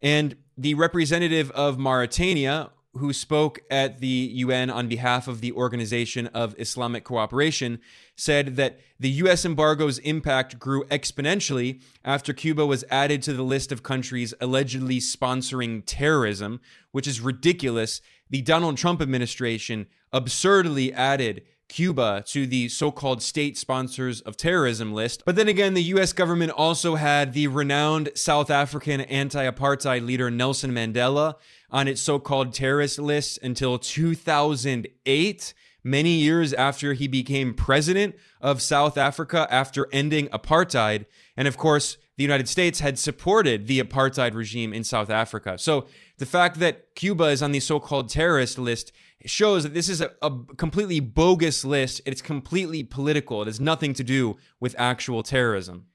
And 0.02 0.34
the 0.58 0.74
representative 0.74 1.52
of 1.52 1.78
Mauritania, 1.78 2.70
who 2.94 3.12
spoke 3.12 3.60
at 3.70 4.00
the 4.00 4.30
UN 4.34 4.68
on 4.68 4.88
behalf 4.88 5.28
of 5.28 5.40
the 5.40 5.52
Organization 5.52 6.26
of 6.28 6.54
Islamic 6.58 7.04
Cooperation, 7.04 7.78
said 8.16 8.56
that 8.56 8.80
the 8.98 9.10
US 9.10 9.44
embargo's 9.44 9.98
impact 9.98 10.58
grew 10.58 10.84
exponentially 10.86 11.80
after 12.04 12.32
Cuba 12.32 12.66
was 12.66 12.84
added 12.90 13.22
to 13.22 13.32
the 13.32 13.44
list 13.44 13.70
of 13.70 13.82
countries 13.82 14.34
allegedly 14.40 14.98
sponsoring 14.98 15.82
terrorism, 15.86 16.60
which 16.90 17.06
is 17.06 17.20
ridiculous. 17.20 18.00
The 18.28 18.42
Donald 18.42 18.76
Trump 18.76 19.00
administration 19.00 19.86
absurdly 20.12 20.92
added 20.92 21.42
Cuba 21.70 22.24
to 22.26 22.46
the 22.46 22.68
so 22.68 22.90
called 22.90 23.22
state 23.22 23.56
sponsors 23.56 24.20
of 24.22 24.36
terrorism 24.36 24.92
list. 24.92 25.22
But 25.24 25.36
then 25.36 25.48
again, 25.48 25.74
the 25.74 25.82
US 25.94 26.12
government 26.12 26.50
also 26.50 26.96
had 26.96 27.32
the 27.32 27.46
renowned 27.46 28.10
South 28.16 28.50
African 28.50 29.00
anti 29.02 29.48
apartheid 29.48 30.04
leader 30.04 30.30
Nelson 30.30 30.72
Mandela 30.72 31.36
on 31.70 31.86
its 31.86 32.02
so 32.02 32.18
called 32.18 32.52
terrorist 32.52 32.98
list 32.98 33.38
until 33.42 33.78
2008, 33.78 35.54
many 35.84 36.10
years 36.10 36.52
after 36.52 36.92
he 36.92 37.06
became 37.06 37.54
president 37.54 38.16
of 38.40 38.60
South 38.60 38.98
Africa 38.98 39.46
after 39.48 39.86
ending 39.92 40.26
apartheid. 40.28 41.06
And 41.36 41.46
of 41.46 41.56
course, 41.56 41.96
the 42.16 42.24
United 42.24 42.48
States 42.48 42.80
had 42.80 42.98
supported 42.98 43.68
the 43.68 43.80
apartheid 43.80 44.34
regime 44.34 44.74
in 44.74 44.82
South 44.82 45.08
Africa. 45.08 45.56
So 45.56 45.86
the 46.18 46.26
fact 46.26 46.58
that 46.58 46.94
Cuba 46.96 47.26
is 47.26 47.42
on 47.42 47.52
the 47.52 47.60
so 47.60 47.78
called 47.78 48.08
terrorist 48.10 48.58
list 48.58 48.92
shows 49.26 49.62
that 49.64 49.74
this 49.74 49.88
is 49.88 50.00
a, 50.00 50.12
a, 50.22 50.30
completely 50.56 51.00
bogus 51.00 51.64
list. 51.64 52.00
It's 52.06 52.22
completely 52.22 52.82
political. 52.82 53.42
It 53.42 53.46
has 53.46 53.60
nothing 53.60 53.92
to 53.94 54.04
do 54.04 54.36
with 54.58 54.74
actual 54.78 55.22
terrorism. 55.22 55.86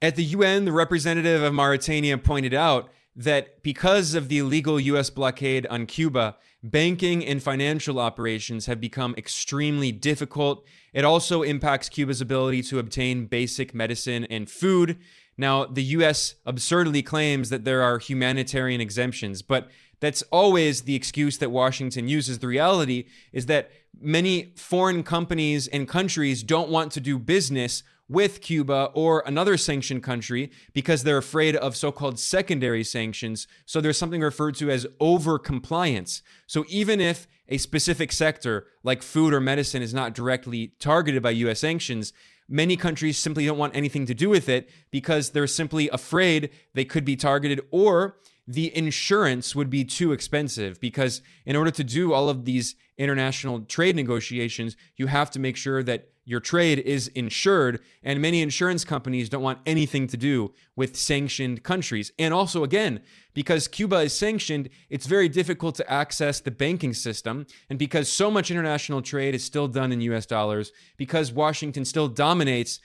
At 0.00 0.16
the 0.16 0.24
UN, 0.24 0.64
the 0.64 0.72
representative 0.72 1.42
of 1.42 1.54
Mauritania 1.54 2.18
pointed 2.18 2.54
out 2.54 2.90
that 3.14 3.62
because 3.62 4.14
of 4.14 4.28
the 4.28 4.38
illegal 4.38 4.80
US 4.80 5.10
blockade 5.10 5.66
on 5.66 5.86
Cuba, 5.86 6.36
banking 6.62 7.24
and 7.24 7.42
financial 7.42 7.98
operations 7.98 8.66
have 8.66 8.80
become 8.80 9.14
extremely 9.16 9.92
difficult. 9.92 10.64
It 10.92 11.04
also 11.04 11.42
impacts 11.42 11.88
Cuba's 11.88 12.20
ability 12.20 12.62
to 12.64 12.78
obtain 12.78 13.26
basic 13.26 13.74
medicine 13.74 14.24
and 14.24 14.50
food. 14.50 14.98
Now, 15.36 15.64
the 15.64 15.82
US 15.84 16.36
absurdly 16.46 17.02
claims 17.02 17.50
that 17.50 17.64
there 17.64 17.82
are 17.82 17.98
humanitarian 17.98 18.80
exemptions, 18.80 19.42
but 19.42 19.68
that's 20.02 20.22
always 20.32 20.82
the 20.82 20.96
excuse 20.96 21.38
that 21.38 21.50
Washington 21.50 22.08
uses. 22.08 22.40
The 22.40 22.48
reality 22.48 23.04
is 23.32 23.46
that 23.46 23.70
many 24.00 24.52
foreign 24.56 25.04
companies 25.04 25.68
and 25.68 25.86
countries 25.86 26.42
don't 26.42 26.68
want 26.68 26.90
to 26.92 27.00
do 27.00 27.20
business 27.20 27.84
with 28.08 28.40
Cuba 28.40 28.90
or 28.94 29.22
another 29.26 29.56
sanctioned 29.56 30.02
country 30.02 30.50
because 30.72 31.04
they're 31.04 31.18
afraid 31.18 31.54
of 31.54 31.76
so 31.76 31.92
called 31.92 32.18
secondary 32.18 32.82
sanctions. 32.82 33.46
So 33.64 33.80
there's 33.80 33.96
something 33.96 34.20
referred 34.20 34.56
to 34.56 34.72
as 34.72 34.88
over 34.98 35.38
compliance. 35.38 36.20
So 36.48 36.64
even 36.68 37.00
if 37.00 37.28
a 37.48 37.58
specific 37.58 38.10
sector 38.10 38.66
like 38.82 39.04
food 39.04 39.32
or 39.32 39.40
medicine 39.40 39.82
is 39.82 39.94
not 39.94 40.14
directly 40.14 40.72
targeted 40.80 41.22
by 41.22 41.30
US 41.30 41.60
sanctions, 41.60 42.12
many 42.48 42.76
countries 42.76 43.18
simply 43.18 43.46
don't 43.46 43.56
want 43.56 43.76
anything 43.76 44.06
to 44.06 44.14
do 44.14 44.28
with 44.28 44.48
it 44.48 44.68
because 44.90 45.30
they're 45.30 45.46
simply 45.46 45.88
afraid 45.90 46.50
they 46.74 46.84
could 46.84 47.04
be 47.04 47.14
targeted 47.14 47.60
or 47.70 48.16
the 48.52 48.76
insurance 48.76 49.54
would 49.54 49.70
be 49.70 49.84
too 49.84 50.12
expensive 50.12 50.80
because 50.80 51.22
in 51.46 51.56
order 51.56 51.70
to 51.70 51.84
do 51.84 52.12
all 52.12 52.28
of 52.28 52.44
these 52.44 52.74
international 52.98 53.60
trade 53.60 53.96
negotiations, 53.96 54.76
you 54.96 55.06
have 55.06 55.30
to 55.30 55.40
make 55.40 55.56
sure 55.56 55.82
that 55.82 56.08
your 56.24 56.38
trade 56.40 56.78
is 56.78 57.08
insured. 57.08 57.80
And 58.02 58.20
many 58.20 58.42
insurance 58.42 58.84
companies 58.84 59.28
don't 59.28 59.42
want 59.42 59.58
anything 59.66 60.06
to 60.08 60.16
do 60.16 60.52
with 60.76 60.96
sanctioned 60.96 61.62
countries. 61.62 62.12
And 62.18 62.32
also, 62.32 62.62
again, 62.62 63.00
because 63.34 63.66
Cuba 63.66 63.96
is 64.02 64.12
sanctioned, 64.12 64.68
it's 64.88 65.06
very 65.06 65.28
difficult 65.28 65.74
to 65.76 65.90
access 65.90 66.38
the 66.38 66.50
banking 66.50 66.94
system. 66.94 67.46
And 67.68 67.78
because 67.78 68.12
so 68.12 68.30
much 68.30 68.50
international 68.50 69.02
trade 69.02 69.34
is 69.34 69.42
still 69.42 69.66
done 69.66 69.90
in 69.90 70.00
US 70.02 70.26
dollars, 70.26 70.70
because 70.96 71.32
Washington 71.32 71.84
still 71.84 72.08
dominates 72.08 72.78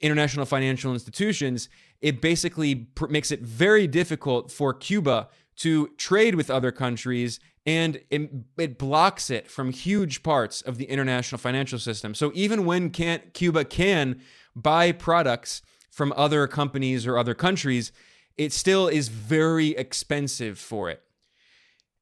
international 0.00 0.46
financial 0.46 0.92
institutions, 0.92 1.68
it 2.00 2.20
basically 2.20 2.74
pr- 2.74 3.06
makes 3.08 3.30
it 3.30 3.40
very 3.40 3.86
difficult 3.86 4.50
for 4.50 4.72
Cuba 4.72 5.28
to 5.56 5.88
trade 5.96 6.34
with 6.34 6.50
other 6.50 6.72
countries 6.72 7.40
and 7.66 8.00
it, 8.08 8.30
it, 8.56 8.78
blocks 8.78 9.28
it 9.28 9.50
from 9.50 9.70
huge 9.70 10.22
parts 10.22 10.62
of 10.62 10.78
the 10.78 10.86
international 10.86 11.38
financial 11.38 11.78
system. 11.78 12.14
So 12.14 12.32
even 12.34 12.64
when 12.64 12.90
can 12.90 13.20
Cuba 13.34 13.64
can 13.66 14.20
buy 14.56 14.92
products 14.92 15.60
from 15.90 16.14
other 16.16 16.46
companies 16.46 17.06
or 17.06 17.18
other 17.18 17.34
countries, 17.34 17.92
it 18.38 18.52
still 18.52 18.88
is 18.88 19.08
very 19.08 19.70
expensive 19.70 20.58
for 20.58 20.88
it. 20.88 21.02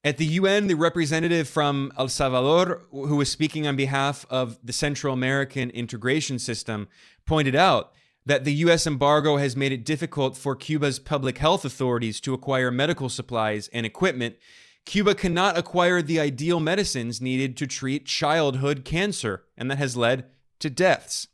At 0.05 0.19
the 0.19 0.27
UN, 0.27 0.69
the 0.69 0.75
representative 0.75 1.49
from 1.49 1.93
El 1.99 2.09
Salvador, 2.09 2.83
who 2.93 3.17
was 3.17 3.31
speaking 3.31 3.67
on 3.67 3.75
behalf 3.75 4.25
of 4.31 4.59
the 4.63 4.73
Central 4.73 5.13
American 5.13 5.71
integration 5.71 6.39
system, 6.39 6.87
pointed 7.27 7.57
out 7.57 7.93
that 8.29 8.45
the 8.45 8.53
U.S. 8.53 8.87
embargo 8.87 9.39
has 9.39 9.57
made 9.57 9.73
it 9.73 9.87
difficult 9.87 10.37
for 10.37 10.55
Cuba's 10.55 10.99
public 10.99 11.39
health 11.39 11.65
authorities 11.65 12.21
to 12.21 12.35
acquire 12.35 12.71
medical 12.71 13.09
supplies 13.09 13.69
and 13.73 13.87
equipment. 13.87 14.37
Cuba 14.85 15.15
cannot 15.15 15.57
acquire 15.57 16.03
the 16.03 16.21
ideal 16.21 16.61
medicines 16.61 17.23
needed 17.23 17.57
to 17.57 17.67
treat 17.67 18.05
childhood 18.05 18.85
cancer, 18.85 19.45
and 19.57 19.71
that 19.71 19.79
has 19.79 19.97
led 19.97 20.27
to 20.59 20.69
deaths. 20.69 21.29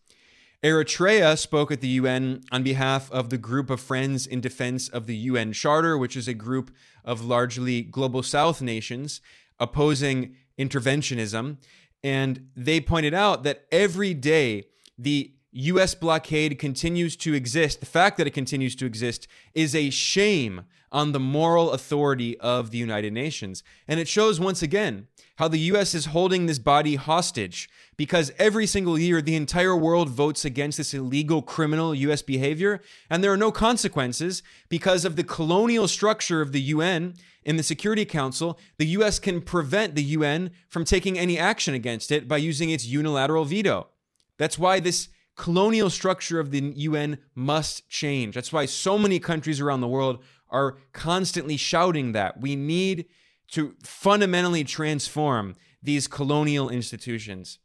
Eritrea 0.62 1.36
spoke 1.36 1.72
at 1.72 1.80
the 1.80 1.88
UN 1.88 2.44
on 2.52 2.62
behalf 2.62 3.10
of 3.10 3.28
the 3.28 3.38
Group 3.38 3.70
of 3.70 3.80
Friends 3.80 4.24
in 4.24 4.40
Defense 4.40 4.88
of 4.88 5.08
the 5.08 5.16
UN 5.16 5.52
Charter, 5.52 5.98
which 5.98 6.16
is 6.16 6.28
a 6.28 6.32
group 6.32 6.70
of 7.04 7.24
largely 7.24 7.82
global 7.82 8.22
south 8.22 8.62
nations 8.62 9.20
opposing 9.58 10.36
interventionism. 10.56 11.56
And 12.04 12.50
they 12.54 12.80
pointed 12.80 13.14
out 13.14 13.42
that 13.42 13.64
every 13.72 14.14
day 14.14 14.68
the 14.96 15.32
US 15.56 15.94
blockade 15.94 16.58
continues 16.58 17.14
to 17.16 17.32
exist, 17.32 17.78
the 17.78 17.86
fact 17.86 18.18
that 18.18 18.26
it 18.26 18.32
continues 18.32 18.74
to 18.76 18.86
exist 18.86 19.28
is 19.54 19.74
a 19.74 19.90
shame 19.90 20.62
on 20.90 21.12
the 21.12 21.20
moral 21.20 21.70
authority 21.72 22.38
of 22.40 22.70
the 22.70 22.78
United 22.78 23.12
Nations. 23.12 23.62
And 23.86 24.00
it 24.00 24.08
shows 24.08 24.40
once 24.40 24.62
again 24.62 25.06
how 25.36 25.46
the 25.46 25.58
US 25.58 25.94
is 25.94 26.06
holding 26.06 26.46
this 26.46 26.58
body 26.58 26.96
hostage 26.96 27.68
because 27.96 28.32
every 28.36 28.66
single 28.66 28.98
year 28.98 29.22
the 29.22 29.36
entire 29.36 29.76
world 29.76 30.08
votes 30.08 30.44
against 30.44 30.78
this 30.78 30.92
illegal 30.92 31.40
criminal 31.40 31.94
US 31.94 32.22
behavior, 32.22 32.80
and 33.08 33.22
there 33.22 33.32
are 33.32 33.36
no 33.36 33.52
consequences 33.52 34.42
because 34.68 35.04
of 35.04 35.14
the 35.14 35.24
colonial 35.24 35.86
structure 35.86 36.40
of 36.40 36.50
the 36.50 36.62
UN 36.62 37.14
in 37.44 37.56
the 37.56 37.62
Security 37.62 38.04
Council. 38.04 38.58
The 38.78 38.86
US 38.86 39.20
can 39.20 39.40
prevent 39.40 39.94
the 39.94 40.02
UN 40.02 40.50
from 40.68 40.84
taking 40.84 41.16
any 41.16 41.38
action 41.38 41.74
against 41.74 42.10
it 42.10 42.26
by 42.26 42.38
using 42.38 42.70
its 42.70 42.86
unilateral 42.86 43.44
veto. 43.44 43.88
That's 44.36 44.58
why 44.58 44.80
this 44.80 45.08
colonial 45.36 45.90
structure 45.90 46.40
of 46.40 46.50
the 46.50 46.60
UN 46.76 47.18
must 47.34 47.88
change. 47.88 48.34
That's 48.34 48.52
why 48.52 48.66
so 48.66 48.98
many 48.98 49.18
countries 49.18 49.60
around 49.60 49.80
the 49.80 49.88
world 49.88 50.22
are 50.50 50.76
constantly 50.92 51.56
shouting 51.56 52.12
that. 52.12 52.40
We 52.40 52.56
need 52.56 53.06
to 53.48 53.74
fundamentally 53.82 54.64
transform 54.64 55.56
these 55.82 56.06
colonial 56.08 56.68
institutions. 56.68 57.58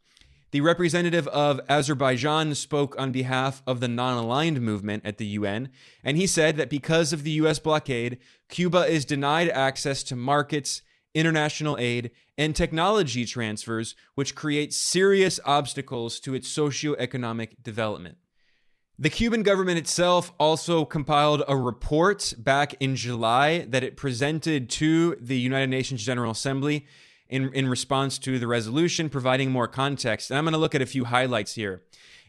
The 0.51 0.61
representative 0.61 1.27
of 1.27 1.61
Azerbaijan 1.69 2.55
spoke 2.55 2.95
on 2.97 3.11
behalf 3.11 3.61
of 3.67 3.79
the 3.79 3.87
non 3.87 4.17
aligned 4.17 4.61
movement 4.61 5.05
at 5.05 5.19
the 5.19 5.27
UN, 5.27 5.69
and 6.03 6.17
he 6.17 6.25
said 6.25 6.57
that 6.57 6.71
because 6.71 7.13
of 7.13 7.23
the 7.23 7.31
US 7.31 7.59
blockade, 7.59 8.17
Cuba 8.49 8.87
is 8.87 9.05
denied 9.05 9.49
access 9.49 10.01
to 10.03 10.15
markets 10.15 10.81
international 11.13 11.77
aid, 11.79 12.11
and 12.37 12.55
technology 12.55 13.25
transfers, 13.25 13.95
which 14.15 14.35
create 14.35 14.73
serious 14.73 15.39
obstacles 15.45 16.19
to 16.21 16.33
its 16.33 16.47
socio-economic 16.47 17.61
development. 17.63 18.17
The 18.97 19.09
Cuban 19.09 19.43
government 19.43 19.77
itself 19.77 20.33
also 20.37 20.83
compiled 20.83 21.43
a 21.47 21.55
report 21.55 22.33
back 22.37 22.75
in 22.81 22.97
July 22.97 23.59
that 23.59 23.83
it 23.83 23.95
presented 23.95 24.69
to 24.71 25.15
the 25.21 25.39
United 25.39 25.69
Nations 25.69 26.03
General 26.03 26.31
Assembly 26.31 26.85
in, 27.29 27.53
in 27.53 27.69
response 27.69 28.17
to 28.19 28.37
the 28.39 28.47
resolution, 28.47 29.07
providing 29.07 29.51
more 29.51 29.69
context. 29.69 30.29
And 30.29 30.37
I'm 30.37 30.43
going 30.43 30.51
to 30.51 30.57
look 30.57 30.75
at 30.75 30.81
a 30.81 30.85
few 30.85 31.05
highlights 31.05 31.55
here. 31.55 31.83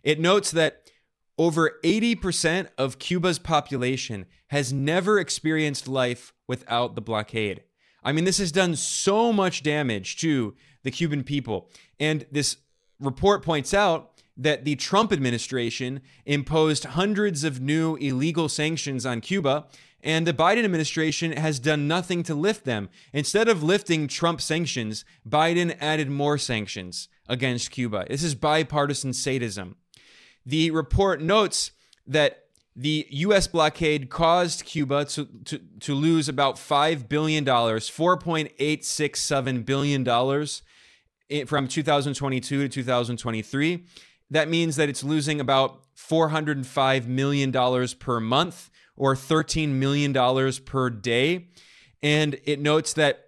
It 0.04 0.20
notes 0.20 0.52
that 0.52 0.88
over 1.36 1.78
80% 1.82 2.68
of 2.78 2.98
Cuba's 2.98 3.38
population 3.38 4.26
has 4.48 4.72
never 4.72 5.18
experienced 5.18 5.88
life 5.88 6.32
without 6.46 6.94
the 6.94 7.00
blockade. 7.00 7.62
I 8.02 8.12
mean, 8.12 8.24
this 8.24 8.38
has 8.38 8.52
done 8.52 8.76
so 8.76 9.32
much 9.32 9.62
damage 9.62 10.16
to 10.18 10.54
the 10.82 10.90
Cuban 10.90 11.24
people. 11.24 11.68
And 11.98 12.26
this 12.30 12.56
report 12.98 13.42
points 13.42 13.74
out 13.74 14.12
that 14.36 14.64
the 14.64 14.76
Trump 14.76 15.12
administration 15.12 16.00
imposed 16.24 16.84
hundreds 16.84 17.44
of 17.44 17.60
new 17.60 17.96
illegal 17.96 18.48
sanctions 18.48 19.04
on 19.04 19.20
Cuba, 19.20 19.66
and 20.02 20.26
the 20.26 20.32
Biden 20.32 20.64
administration 20.64 21.32
has 21.32 21.58
done 21.58 21.86
nothing 21.86 22.22
to 22.22 22.34
lift 22.34 22.64
them. 22.64 22.88
Instead 23.12 23.48
of 23.48 23.62
lifting 23.62 24.08
Trump 24.08 24.40
sanctions, 24.40 25.04
Biden 25.28 25.76
added 25.78 26.08
more 26.08 26.38
sanctions 26.38 27.08
against 27.28 27.70
Cuba. 27.70 28.06
This 28.08 28.22
is 28.22 28.34
bipartisan 28.34 29.12
sadism. 29.12 29.76
The 30.46 30.70
report 30.70 31.20
notes 31.20 31.72
that 32.06 32.44
the 32.76 33.06
U.S. 33.10 33.46
blockade 33.46 34.10
caused 34.10 34.64
Cuba 34.64 35.04
to, 35.06 35.26
to, 35.44 35.60
to 35.80 35.94
lose 35.94 36.28
about 36.28 36.56
$5 36.56 37.08
billion, 37.08 37.44
$4.867 37.44 39.66
billion 39.66 40.04
from 41.46 41.68
2022 41.68 42.62
to 42.62 42.68
2023. 42.68 43.84
That 44.30 44.48
means 44.48 44.76
that 44.76 44.88
it's 44.88 45.02
losing 45.02 45.40
about 45.40 45.80
$405 45.96 47.06
million 47.06 47.52
per 47.98 48.20
month 48.20 48.70
or 48.96 49.14
$13 49.14 49.68
million 49.70 50.12
per 50.64 50.90
day. 50.90 51.48
And 52.02 52.40
it 52.44 52.60
notes 52.60 52.92
that 52.94 53.26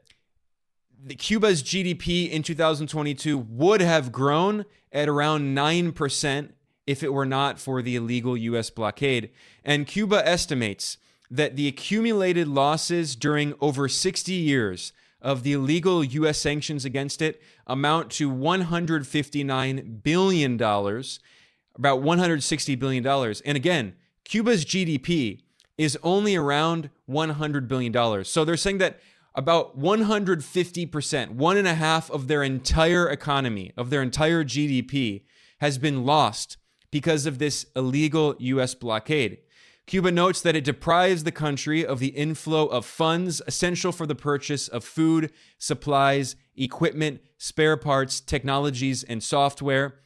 Cuba's 1.18 1.62
GDP 1.62 2.30
in 2.30 2.42
2022 2.42 3.36
would 3.36 3.80
have 3.80 4.12
grown 4.12 4.64
at 4.92 5.08
around 5.08 5.56
9% 5.56 6.50
if 6.86 7.02
it 7.02 7.12
were 7.12 7.26
not 7.26 7.58
for 7.58 7.82
the 7.82 7.96
illegal 7.96 8.36
US 8.36 8.70
blockade. 8.70 9.30
And 9.64 9.86
Cuba 9.86 10.26
estimates 10.26 10.98
that 11.30 11.56
the 11.56 11.68
accumulated 11.68 12.48
losses 12.48 13.16
during 13.16 13.54
over 13.60 13.88
60 13.88 14.32
years 14.32 14.92
of 15.20 15.44
the 15.44 15.52
illegal 15.52 16.04
US 16.04 16.38
sanctions 16.38 16.84
against 16.84 17.22
it 17.22 17.40
amount 17.66 18.10
to 18.12 18.30
$159 18.30 20.02
billion, 20.02 20.54
about 20.54 22.02
$160 22.02 22.78
billion. 22.78 23.06
And 23.46 23.56
again, 23.56 23.94
Cuba's 24.24 24.64
GDP 24.64 25.40
is 25.78 25.98
only 26.02 26.36
around 26.36 26.90
$100 27.08 27.68
billion. 27.68 28.24
So 28.24 28.44
they're 28.44 28.56
saying 28.56 28.78
that 28.78 29.00
about 29.34 29.78
150%, 29.78 31.30
one 31.30 31.56
and 31.56 31.66
a 31.66 31.74
half 31.74 32.10
of 32.10 32.28
their 32.28 32.42
entire 32.42 33.08
economy, 33.08 33.72
of 33.76 33.88
their 33.88 34.02
entire 34.02 34.44
GDP, 34.44 35.22
has 35.60 35.78
been 35.78 36.04
lost 36.04 36.58
because 36.92 37.26
of 37.26 37.40
this 37.40 37.66
illegal 37.74 38.36
U.S. 38.38 38.76
blockade. 38.76 39.38
Cuba 39.86 40.12
notes 40.12 40.40
that 40.42 40.54
it 40.54 40.62
deprives 40.62 41.24
the 41.24 41.32
country 41.32 41.84
of 41.84 41.98
the 41.98 42.08
inflow 42.08 42.66
of 42.66 42.86
funds 42.86 43.42
essential 43.48 43.90
for 43.90 44.06
the 44.06 44.14
purchase 44.14 44.68
of 44.68 44.84
food, 44.84 45.32
supplies, 45.58 46.36
equipment, 46.56 47.20
spare 47.36 47.76
parts, 47.76 48.20
technologies, 48.20 49.02
and 49.02 49.24
software. 49.24 50.02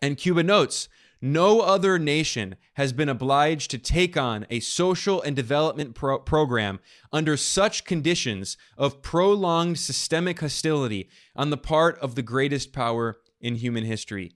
And 0.00 0.16
Cuba 0.16 0.42
notes 0.42 0.88
no 1.24 1.60
other 1.60 2.00
nation 2.00 2.56
has 2.74 2.92
been 2.92 3.08
obliged 3.08 3.70
to 3.70 3.78
take 3.78 4.16
on 4.16 4.44
a 4.50 4.58
social 4.58 5.22
and 5.22 5.36
development 5.36 5.94
pro- 5.94 6.18
program 6.18 6.80
under 7.12 7.36
such 7.36 7.84
conditions 7.84 8.56
of 8.76 9.02
prolonged 9.02 9.78
systemic 9.78 10.40
hostility 10.40 11.08
on 11.36 11.50
the 11.50 11.56
part 11.56 11.96
of 12.00 12.16
the 12.16 12.22
greatest 12.22 12.72
power 12.72 13.18
in 13.40 13.54
human 13.54 13.84
history. 13.84 14.32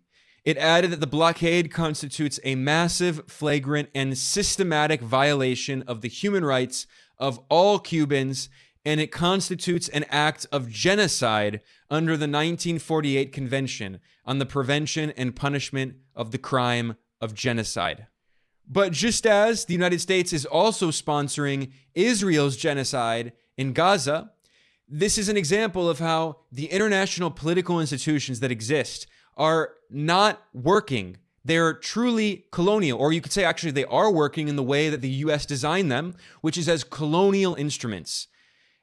It 0.47 0.57
added 0.59 0.93
that 0.93 1.01
the 1.01 1.09
blockade 1.09 1.73
constitutes 1.73 2.39
a 2.45 2.55
massive, 2.55 3.23
flagrant, 3.27 3.89
and 3.97 4.17
systematic 4.17 5.01
violation 5.01 5.83
of 5.89 6.03
the 6.03 6.09
human 6.09 6.45
rights 6.45 6.87
of 7.19 7.41
all 7.49 7.81
Cubans, 7.81 8.49
and 8.85 9.01
it 9.01 9.11
constitutes 9.11 9.89
an 9.89 10.05
act 10.09 10.47
of 10.53 10.71
genocide 10.71 11.63
under 11.91 12.13
the 12.13 12.29
1948 12.29 13.33
Convention 13.33 13.99
on 14.25 14.39
the 14.39 14.47
Prevention 14.47 15.13
and 15.17 15.35
Punishment 15.35 15.97
of 16.15 16.31
the 16.31 16.39
Crime 16.39 16.97
of 17.21 17.35
Genocide. 17.35 18.07
But 18.69 18.93
just 18.93 19.27
as 19.27 19.65
the 19.65 19.75
United 19.75 20.01
States 20.01 20.33
is 20.33 20.47
also 20.47 20.93
sponsoring 20.93 21.73
Israel's 21.97 22.57
genocide 22.57 23.33
in 23.57 23.73
Gaza, 23.73 24.31
this 24.89 25.19
is 25.19 25.29
an 25.29 25.37
example 25.37 25.91
of 25.91 25.99
how 25.99 26.37
the 26.53 26.67
international 26.67 27.33
political 27.33 27.81
institutions 27.81 28.39
that 28.39 28.53
exist 28.53 29.09
are 29.37 29.75
not 29.91 30.43
working. 30.53 31.19
They're 31.45 31.75
truly 31.75 32.47
colonial, 32.51 32.99
or 32.99 33.13
you 33.13 33.21
could 33.21 33.33
say 33.33 33.45
actually 33.45 33.73
they 33.73 33.85
are 33.85 34.11
working 34.11 34.49
in 34.49 34.57
the 34.57 34.63
way 34.63 34.89
that 34.89 35.01
the 35.01 35.09
US 35.09 35.47
designed 35.47 35.93
them, 35.93 36.15
which 36.41 36.59
is 36.59 36.69
as 36.69 36.85
colonial 36.85 37.55
instruments. 37.55 38.29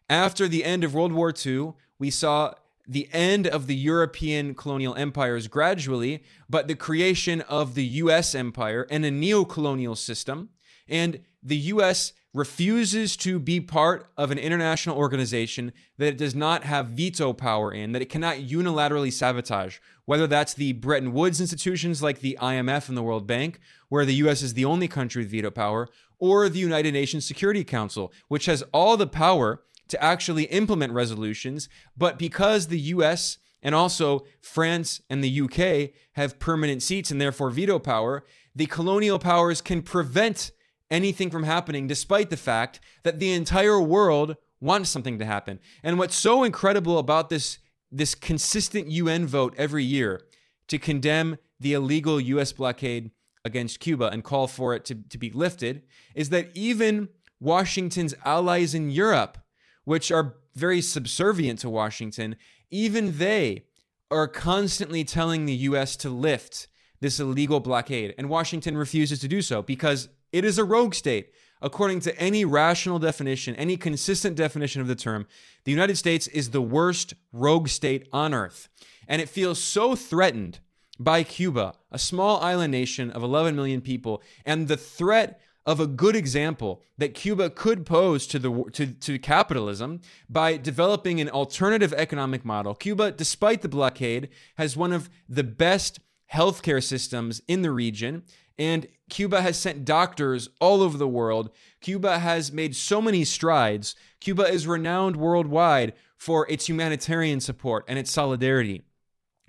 After 0.09 0.47
the 0.47 0.63
end 0.63 0.83
of 0.83 0.93
World 0.93 1.11
War 1.11 1.33
II, 1.33 1.73
we 1.99 2.09
saw 2.09 2.53
the 2.87 3.09
end 3.13 3.47
of 3.47 3.67
the 3.67 3.75
European 3.75 4.53
colonial 4.55 4.95
empires 4.95 5.47
gradually, 5.47 6.23
but 6.49 6.67
the 6.67 6.75
creation 6.75 7.41
of 7.41 7.75
the 7.75 7.85
US 7.85 8.35
empire 8.35 8.85
and 8.89 9.05
a 9.05 9.11
neo 9.11 9.45
colonial 9.45 9.95
system. 9.95 10.49
And 10.87 11.21
the 11.41 11.57
US 11.57 12.13
refuses 12.33 13.15
to 13.15 13.39
be 13.39 13.59
part 13.59 14.07
of 14.17 14.31
an 14.31 14.39
international 14.39 14.97
organization 14.97 15.71
that 15.97 16.07
it 16.07 16.17
does 16.17 16.33
not 16.33 16.63
have 16.63 16.87
veto 16.87 17.31
power 17.31 17.71
in, 17.71 17.91
that 17.91 18.01
it 18.01 18.09
cannot 18.09 18.37
unilaterally 18.37 19.13
sabotage, 19.13 19.77
whether 20.05 20.25
that's 20.25 20.53
the 20.53 20.73
Bretton 20.73 21.13
Woods 21.13 21.39
institutions 21.39 22.01
like 22.01 22.19
the 22.19 22.37
IMF 22.41 22.89
and 22.89 22.97
the 22.97 23.03
World 23.03 23.27
Bank, 23.27 23.59
where 23.89 24.05
the 24.05 24.15
US 24.15 24.41
is 24.41 24.55
the 24.55 24.65
only 24.65 24.87
country 24.87 25.21
with 25.21 25.31
veto 25.31 25.51
power, 25.51 25.87
or 26.17 26.49
the 26.49 26.59
United 26.59 26.93
Nations 26.93 27.25
Security 27.25 27.63
Council, 27.63 28.11
which 28.29 28.47
has 28.47 28.63
all 28.73 28.97
the 28.97 29.07
power 29.07 29.61
to 29.89 30.03
actually 30.03 30.45
implement 30.45 30.93
resolutions, 30.93 31.69
but 31.95 32.17
because 32.17 32.67
the 32.67 32.79
US 32.79 33.37
and 33.61 33.75
also 33.75 34.25
France 34.41 35.01
and 35.09 35.23
the 35.23 35.41
UK 35.41 35.91
have 36.13 36.39
permanent 36.39 36.81
seats 36.81 37.11
and 37.11 37.21
therefore 37.21 37.51
veto 37.51 37.77
power, 37.77 38.25
the 38.55 38.65
colonial 38.65 39.19
powers 39.19 39.61
can 39.61 39.81
prevent 39.81 40.51
anything 40.89 41.29
from 41.29 41.43
happening, 41.43 41.87
despite 41.87 42.29
the 42.29 42.37
fact 42.37 42.79
that 43.03 43.19
the 43.19 43.31
entire 43.31 43.81
world 43.81 44.37
wants 44.59 44.89
something 44.89 45.19
to 45.19 45.25
happen. 45.25 45.59
And 45.83 45.99
what's 45.99 46.15
so 46.15 46.43
incredible 46.43 46.97
about 46.97 47.29
this, 47.29 47.59
this 47.91 48.15
consistent 48.15 48.87
UN 48.87 49.27
vote 49.27 49.53
every 49.57 49.83
year 49.83 50.21
to 50.67 50.77
condemn 50.77 51.37
the 51.59 51.73
illegal 51.73 52.19
US 52.19 52.51
blockade 52.53 53.11
against 53.45 53.79
Cuba 53.79 54.09
and 54.11 54.23
call 54.23 54.47
for 54.47 54.73
it 54.73 54.85
to, 54.85 54.95
to 54.95 55.17
be 55.17 55.29
lifted 55.29 55.83
is 56.15 56.29
that 56.29 56.49
even 56.53 57.09
Washington's 57.39 58.15
allies 58.23 58.73
in 58.73 58.89
Europe, 58.89 59.37
which 59.83 60.11
are 60.11 60.35
very 60.55 60.81
subservient 60.81 61.59
to 61.59 61.69
Washington, 61.69 62.37
even 62.69 63.17
they 63.17 63.65
are 64.09 64.27
constantly 64.27 65.03
telling 65.03 65.45
the 65.45 65.53
US 65.53 65.95
to 65.97 66.09
lift 66.09 66.67
this 67.01 67.19
illegal 67.19 67.59
blockade. 67.59 68.13
And 68.17 68.29
Washington 68.29 68.77
refuses 68.77 69.19
to 69.19 69.27
do 69.27 69.41
so 69.41 69.61
because 69.61 70.07
it 70.33 70.43
is 70.43 70.57
a 70.57 70.65
rogue 70.65 70.93
state. 70.93 71.31
According 71.61 72.01
to 72.01 72.19
any 72.19 72.43
rational 72.43 72.99
definition, 72.99 73.55
any 73.55 73.77
consistent 73.77 74.35
definition 74.35 74.81
of 74.81 74.89
the 74.89 74.95
term, 74.95 75.27
the 75.63 75.71
United 75.71 75.95
States 75.95 76.27
is 76.27 76.49
the 76.49 76.61
worst 76.61 77.13
rogue 77.31 77.69
state 77.69 78.09
on 78.11 78.33
earth. 78.33 78.67
And 79.07 79.21
it 79.21 79.29
feels 79.29 79.59
so 79.59 79.95
threatened 79.95 80.59
by 80.99 81.23
Cuba, 81.23 81.75
a 81.89 81.97
small 81.97 82.41
island 82.41 82.71
nation 82.71 83.11
of 83.11 83.23
11 83.23 83.55
million 83.55 83.79
people, 83.79 84.21
and 84.45 84.67
the 84.67 84.75
threat 84.75 85.39
of 85.65 85.79
a 85.79 85.87
good 85.87 86.15
example 86.15 86.81
that 86.97 87.13
Cuba 87.13 87.49
could 87.49 87.85
pose 87.85 88.27
to 88.27 88.39
the 88.39 88.63
to, 88.73 88.87
to 88.87 89.17
capitalism 89.17 90.01
by 90.29 90.57
developing 90.57 91.21
an 91.21 91.29
alternative 91.29 91.93
economic 91.93 92.43
model. 92.43 92.75
Cuba, 92.75 93.11
despite 93.11 93.61
the 93.61 93.69
blockade, 93.69 94.29
has 94.57 94.75
one 94.75 94.91
of 94.91 95.09
the 95.29 95.43
best 95.43 95.99
healthcare 96.33 96.83
systems 96.83 97.41
in 97.47 97.61
the 97.61 97.71
region. 97.71 98.23
And 98.57 98.87
Cuba 99.13 99.43
has 99.43 99.59
sent 99.59 99.85
doctors 99.85 100.49
all 100.59 100.81
over 100.81 100.97
the 100.97 101.07
world. 101.07 101.51
Cuba 101.81 102.17
has 102.17 102.51
made 102.51 102.75
so 102.75 102.99
many 102.99 103.23
strides. 103.23 103.95
Cuba 104.19 104.47
is 104.47 104.65
renowned 104.65 105.17
worldwide 105.17 105.93
for 106.17 106.49
its 106.49 106.67
humanitarian 106.67 107.39
support 107.39 107.85
and 107.87 107.99
its 107.99 108.09
solidarity, 108.09 108.81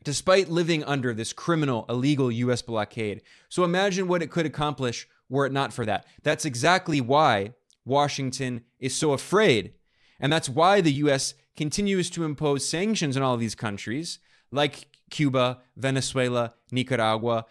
despite 0.03 0.51
living 0.51 0.85
under 0.85 1.15
this 1.15 1.33
criminal, 1.33 1.87
illegal 1.89 2.31
US 2.31 2.61
blockade. 2.61 3.23
So 3.49 3.65
imagine 3.65 4.07
what 4.07 4.21
it 4.21 4.31
could 4.31 4.45
accomplish 4.45 5.09
were 5.31 5.47
it 5.47 5.53
not 5.53 5.73
for 5.73 5.87
that. 5.87 6.05
That's 6.23 6.45
exactly 6.45 7.01
why 7.01 7.55
Washington 7.87 8.65
is 8.79 8.95
so 8.95 9.13
afraid. 9.13 9.73
And 10.21 10.31
that's 10.31 10.51
why 10.51 10.83
the 10.83 10.93
US 10.93 11.33
continues 11.57 12.11
to 12.11 12.25
impose 12.25 12.69
sanctions 12.69 13.17
on 13.17 13.23
all 13.23 13.39
these 13.39 13.55
countries, 13.55 14.19
like 14.51 14.89
Cuba, 15.09 15.61
Venezuela, 15.75 16.53
Nicaragua. 16.71 17.47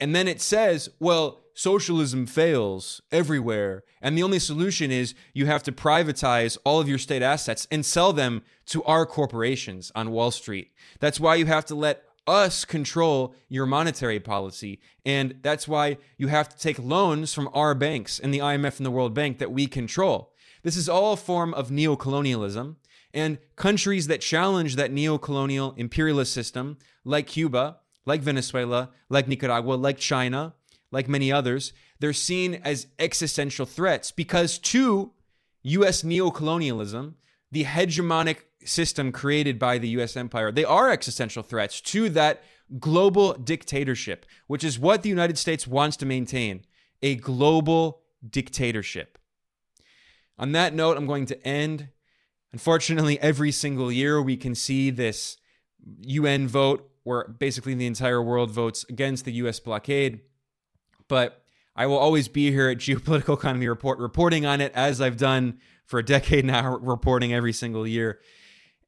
And 0.00 0.16
then 0.16 0.28
it 0.28 0.40
says, 0.40 0.88
well, 0.98 1.40
socialism 1.58 2.24
fails 2.24 3.02
everywhere. 3.10 3.82
And 4.00 4.16
the 4.16 4.22
only 4.22 4.38
solution 4.38 4.92
is 4.92 5.14
you 5.34 5.46
have 5.46 5.64
to 5.64 5.72
privatize 5.72 6.56
all 6.64 6.78
of 6.78 6.88
your 6.88 6.98
state 6.98 7.20
assets 7.20 7.66
and 7.68 7.84
sell 7.84 8.12
them 8.12 8.42
to 8.66 8.84
our 8.84 9.04
corporations 9.04 9.90
on 9.96 10.12
Wall 10.12 10.30
Street. 10.30 10.70
That's 11.00 11.18
why 11.18 11.34
you 11.34 11.46
have 11.46 11.64
to 11.66 11.74
let 11.74 12.04
us 12.28 12.64
control 12.64 13.34
your 13.48 13.66
monetary 13.66 14.20
policy. 14.20 14.78
And 15.04 15.40
that's 15.42 15.66
why 15.66 15.98
you 16.16 16.28
have 16.28 16.48
to 16.48 16.56
take 16.56 16.78
loans 16.78 17.34
from 17.34 17.50
our 17.52 17.74
banks 17.74 18.20
and 18.20 18.32
the 18.32 18.38
IMF 18.38 18.76
and 18.76 18.86
the 18.86 18.92
World 18.92 19.12
Bank 19.12 19.38
that 19.38 19.50
we 19.50 19.66
control. 19.66 20.32
This 20.62 20.76
is 20.76 20.88
all 20.88 21.14
a 21.14 21.16
form 21.16 21.54
of 21.54 21.70
neocolonialism. 21.70 22.76
And 23.12 23.38
countries 23.56 24.06
that 24.06 24.20
challenge 24.20 24.76
that 24.76 24.92
neocolonial 24.92 25.76
imperialist 25.76 26.32
system, 26.32 26.78
like 27.04 27.26
Cuba, 27.26 27.78
like 28.06 28.20
Venezuela, 28.20 28.90
like 29.08 29.26
Nicaragua, 29.26 29.74
like 29.74 29.98
China, 29.98 30.54
like 30.90 31.08
many 31.08 31.30
others, 31.30 31.72
they're 32.00 32.12
seen 32.12 32.60
as 32.64 32.86
existential 32.98 33.66
threats 33.66 34.10
because 34.10 34.58
to 34.58 35.12
US 35.62 36.02
neocolonialism, 36.02 37.14
the 37.50 37.64
hegemonic 37.64 38.38
system 38.64 39.12
created 39.12 39.58
by 39.58 39.78
the 39.78 39.88
US 40.00 40.16
empire, 40.16 40.50
they 40.52 40.64
are 40.64 40.90
existential 40.90 41.42
threats 41.42 41.80
to 41.80 42.08
that 42.10 42.42
global 42.78 43.32
dictatorship, 43.34 44.26
which 44.46 44.64
is 44.64 44.78
what 44.78 45.02
the 45.02 45.08
United 45.08 45.38
States 45.38 45.66
wants 45.66 45.96
to 45.98 46.06
maintain 46.06 46.64
a 47.02 47.14
global 47.14 48.02
dictatorship. 48.28 49.18
On 50.38 50.52
that 50.52 50.74
note, 50.74 50.96
I'm 50.96 51.06
going 51.06 51.26
to 51.26 51.46
end. 51.46 51.88
Unfortunately, 52.52 53.20
every 53.20 53.50
single 53.50 53.90
year 53.90 54.20
we 54.22 54.36
can 54.36 54.54
see 54.54 54.90
this 54.90 55.38
UN 56.00 56.46
vote 56.46 56.90
where 57.02 57.26
basically 57.26 57.74
the 57.74 57.86
entire 57.86 58.22
world 58.22 58.50
votes 58.50 58.84
against 58.88 59.24
the 59.24 59.32
US 59.32 59.60
blockade. 59.60 60.20
But 61.08 61.42
I 61.74 61.86
will 61.86 61.98
always 61.98 62.28
be 62.28 62.50
here 62.50 62.68
at 62.68 62.78
Geopolitical 62.78 63.34
Economy 63.34 63.68
Report 63.68 63.98
reporting 63.98 64.46
on 64.46 64.60
it 64.60 64.72
as 64.74 65.00
I've 65.00 65.16
done 65.16 65.58
for 65.84 65.98
a 65.98 66.04
decade 66.04 66.44
now, 66.44 66.76
reporting 66.80 67.32
every 67.32 67.52
single 67.52 67.86
year. 67.86 68.20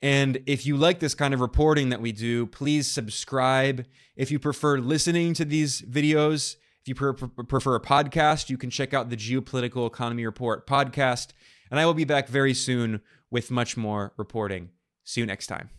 And 0.02 0.42
if 0.46 0.64
you 0.64 0.76
like 0.76 0.98
this 0.98 1.14
kind 1.14 1.34
of 1.34 1.40
reporting 1.40 1.90
that 1.90 2.00
we 2.00 2.12
do, 2.12 2.46
please 2.46 2.86
subscribe. 2.86 3.86
If 4.16 4.30
you 4.30 4.38
prefer 4.38 4.78
listening 4.78 5.34
to 5.34 5.44
these 5.44 5.82
videos, 5.82 6.56
if 6.82 6.88
you 6.88 6.94
prefer 6.94 7.74
a 7.74 7.80
podcast, 7.80 8.48
you 8.48 8.56
can 8.56 8.70
check 8.70 8.94
out 8.94 9.10
the 9.10 9.16
Geopolitical 9.16 9.86
Economy 9.86 10.24
Report 10.24 10.66
podcast. 10.66 11.28
And 11.70 11.78
I 11.78 11.86
will 11.86 11.94
be 11.94 12.04
back 12.04 12.28
very 12.28 12.54
soon 12.54 13.02
with 13.30 13.50
much 13.50 13.76
more 13.76 14.12
reporting. 14.16 14.70
See 15.04 15.20
you 15.20 15.26
next 15.26 15.46
time. 15.46 15.70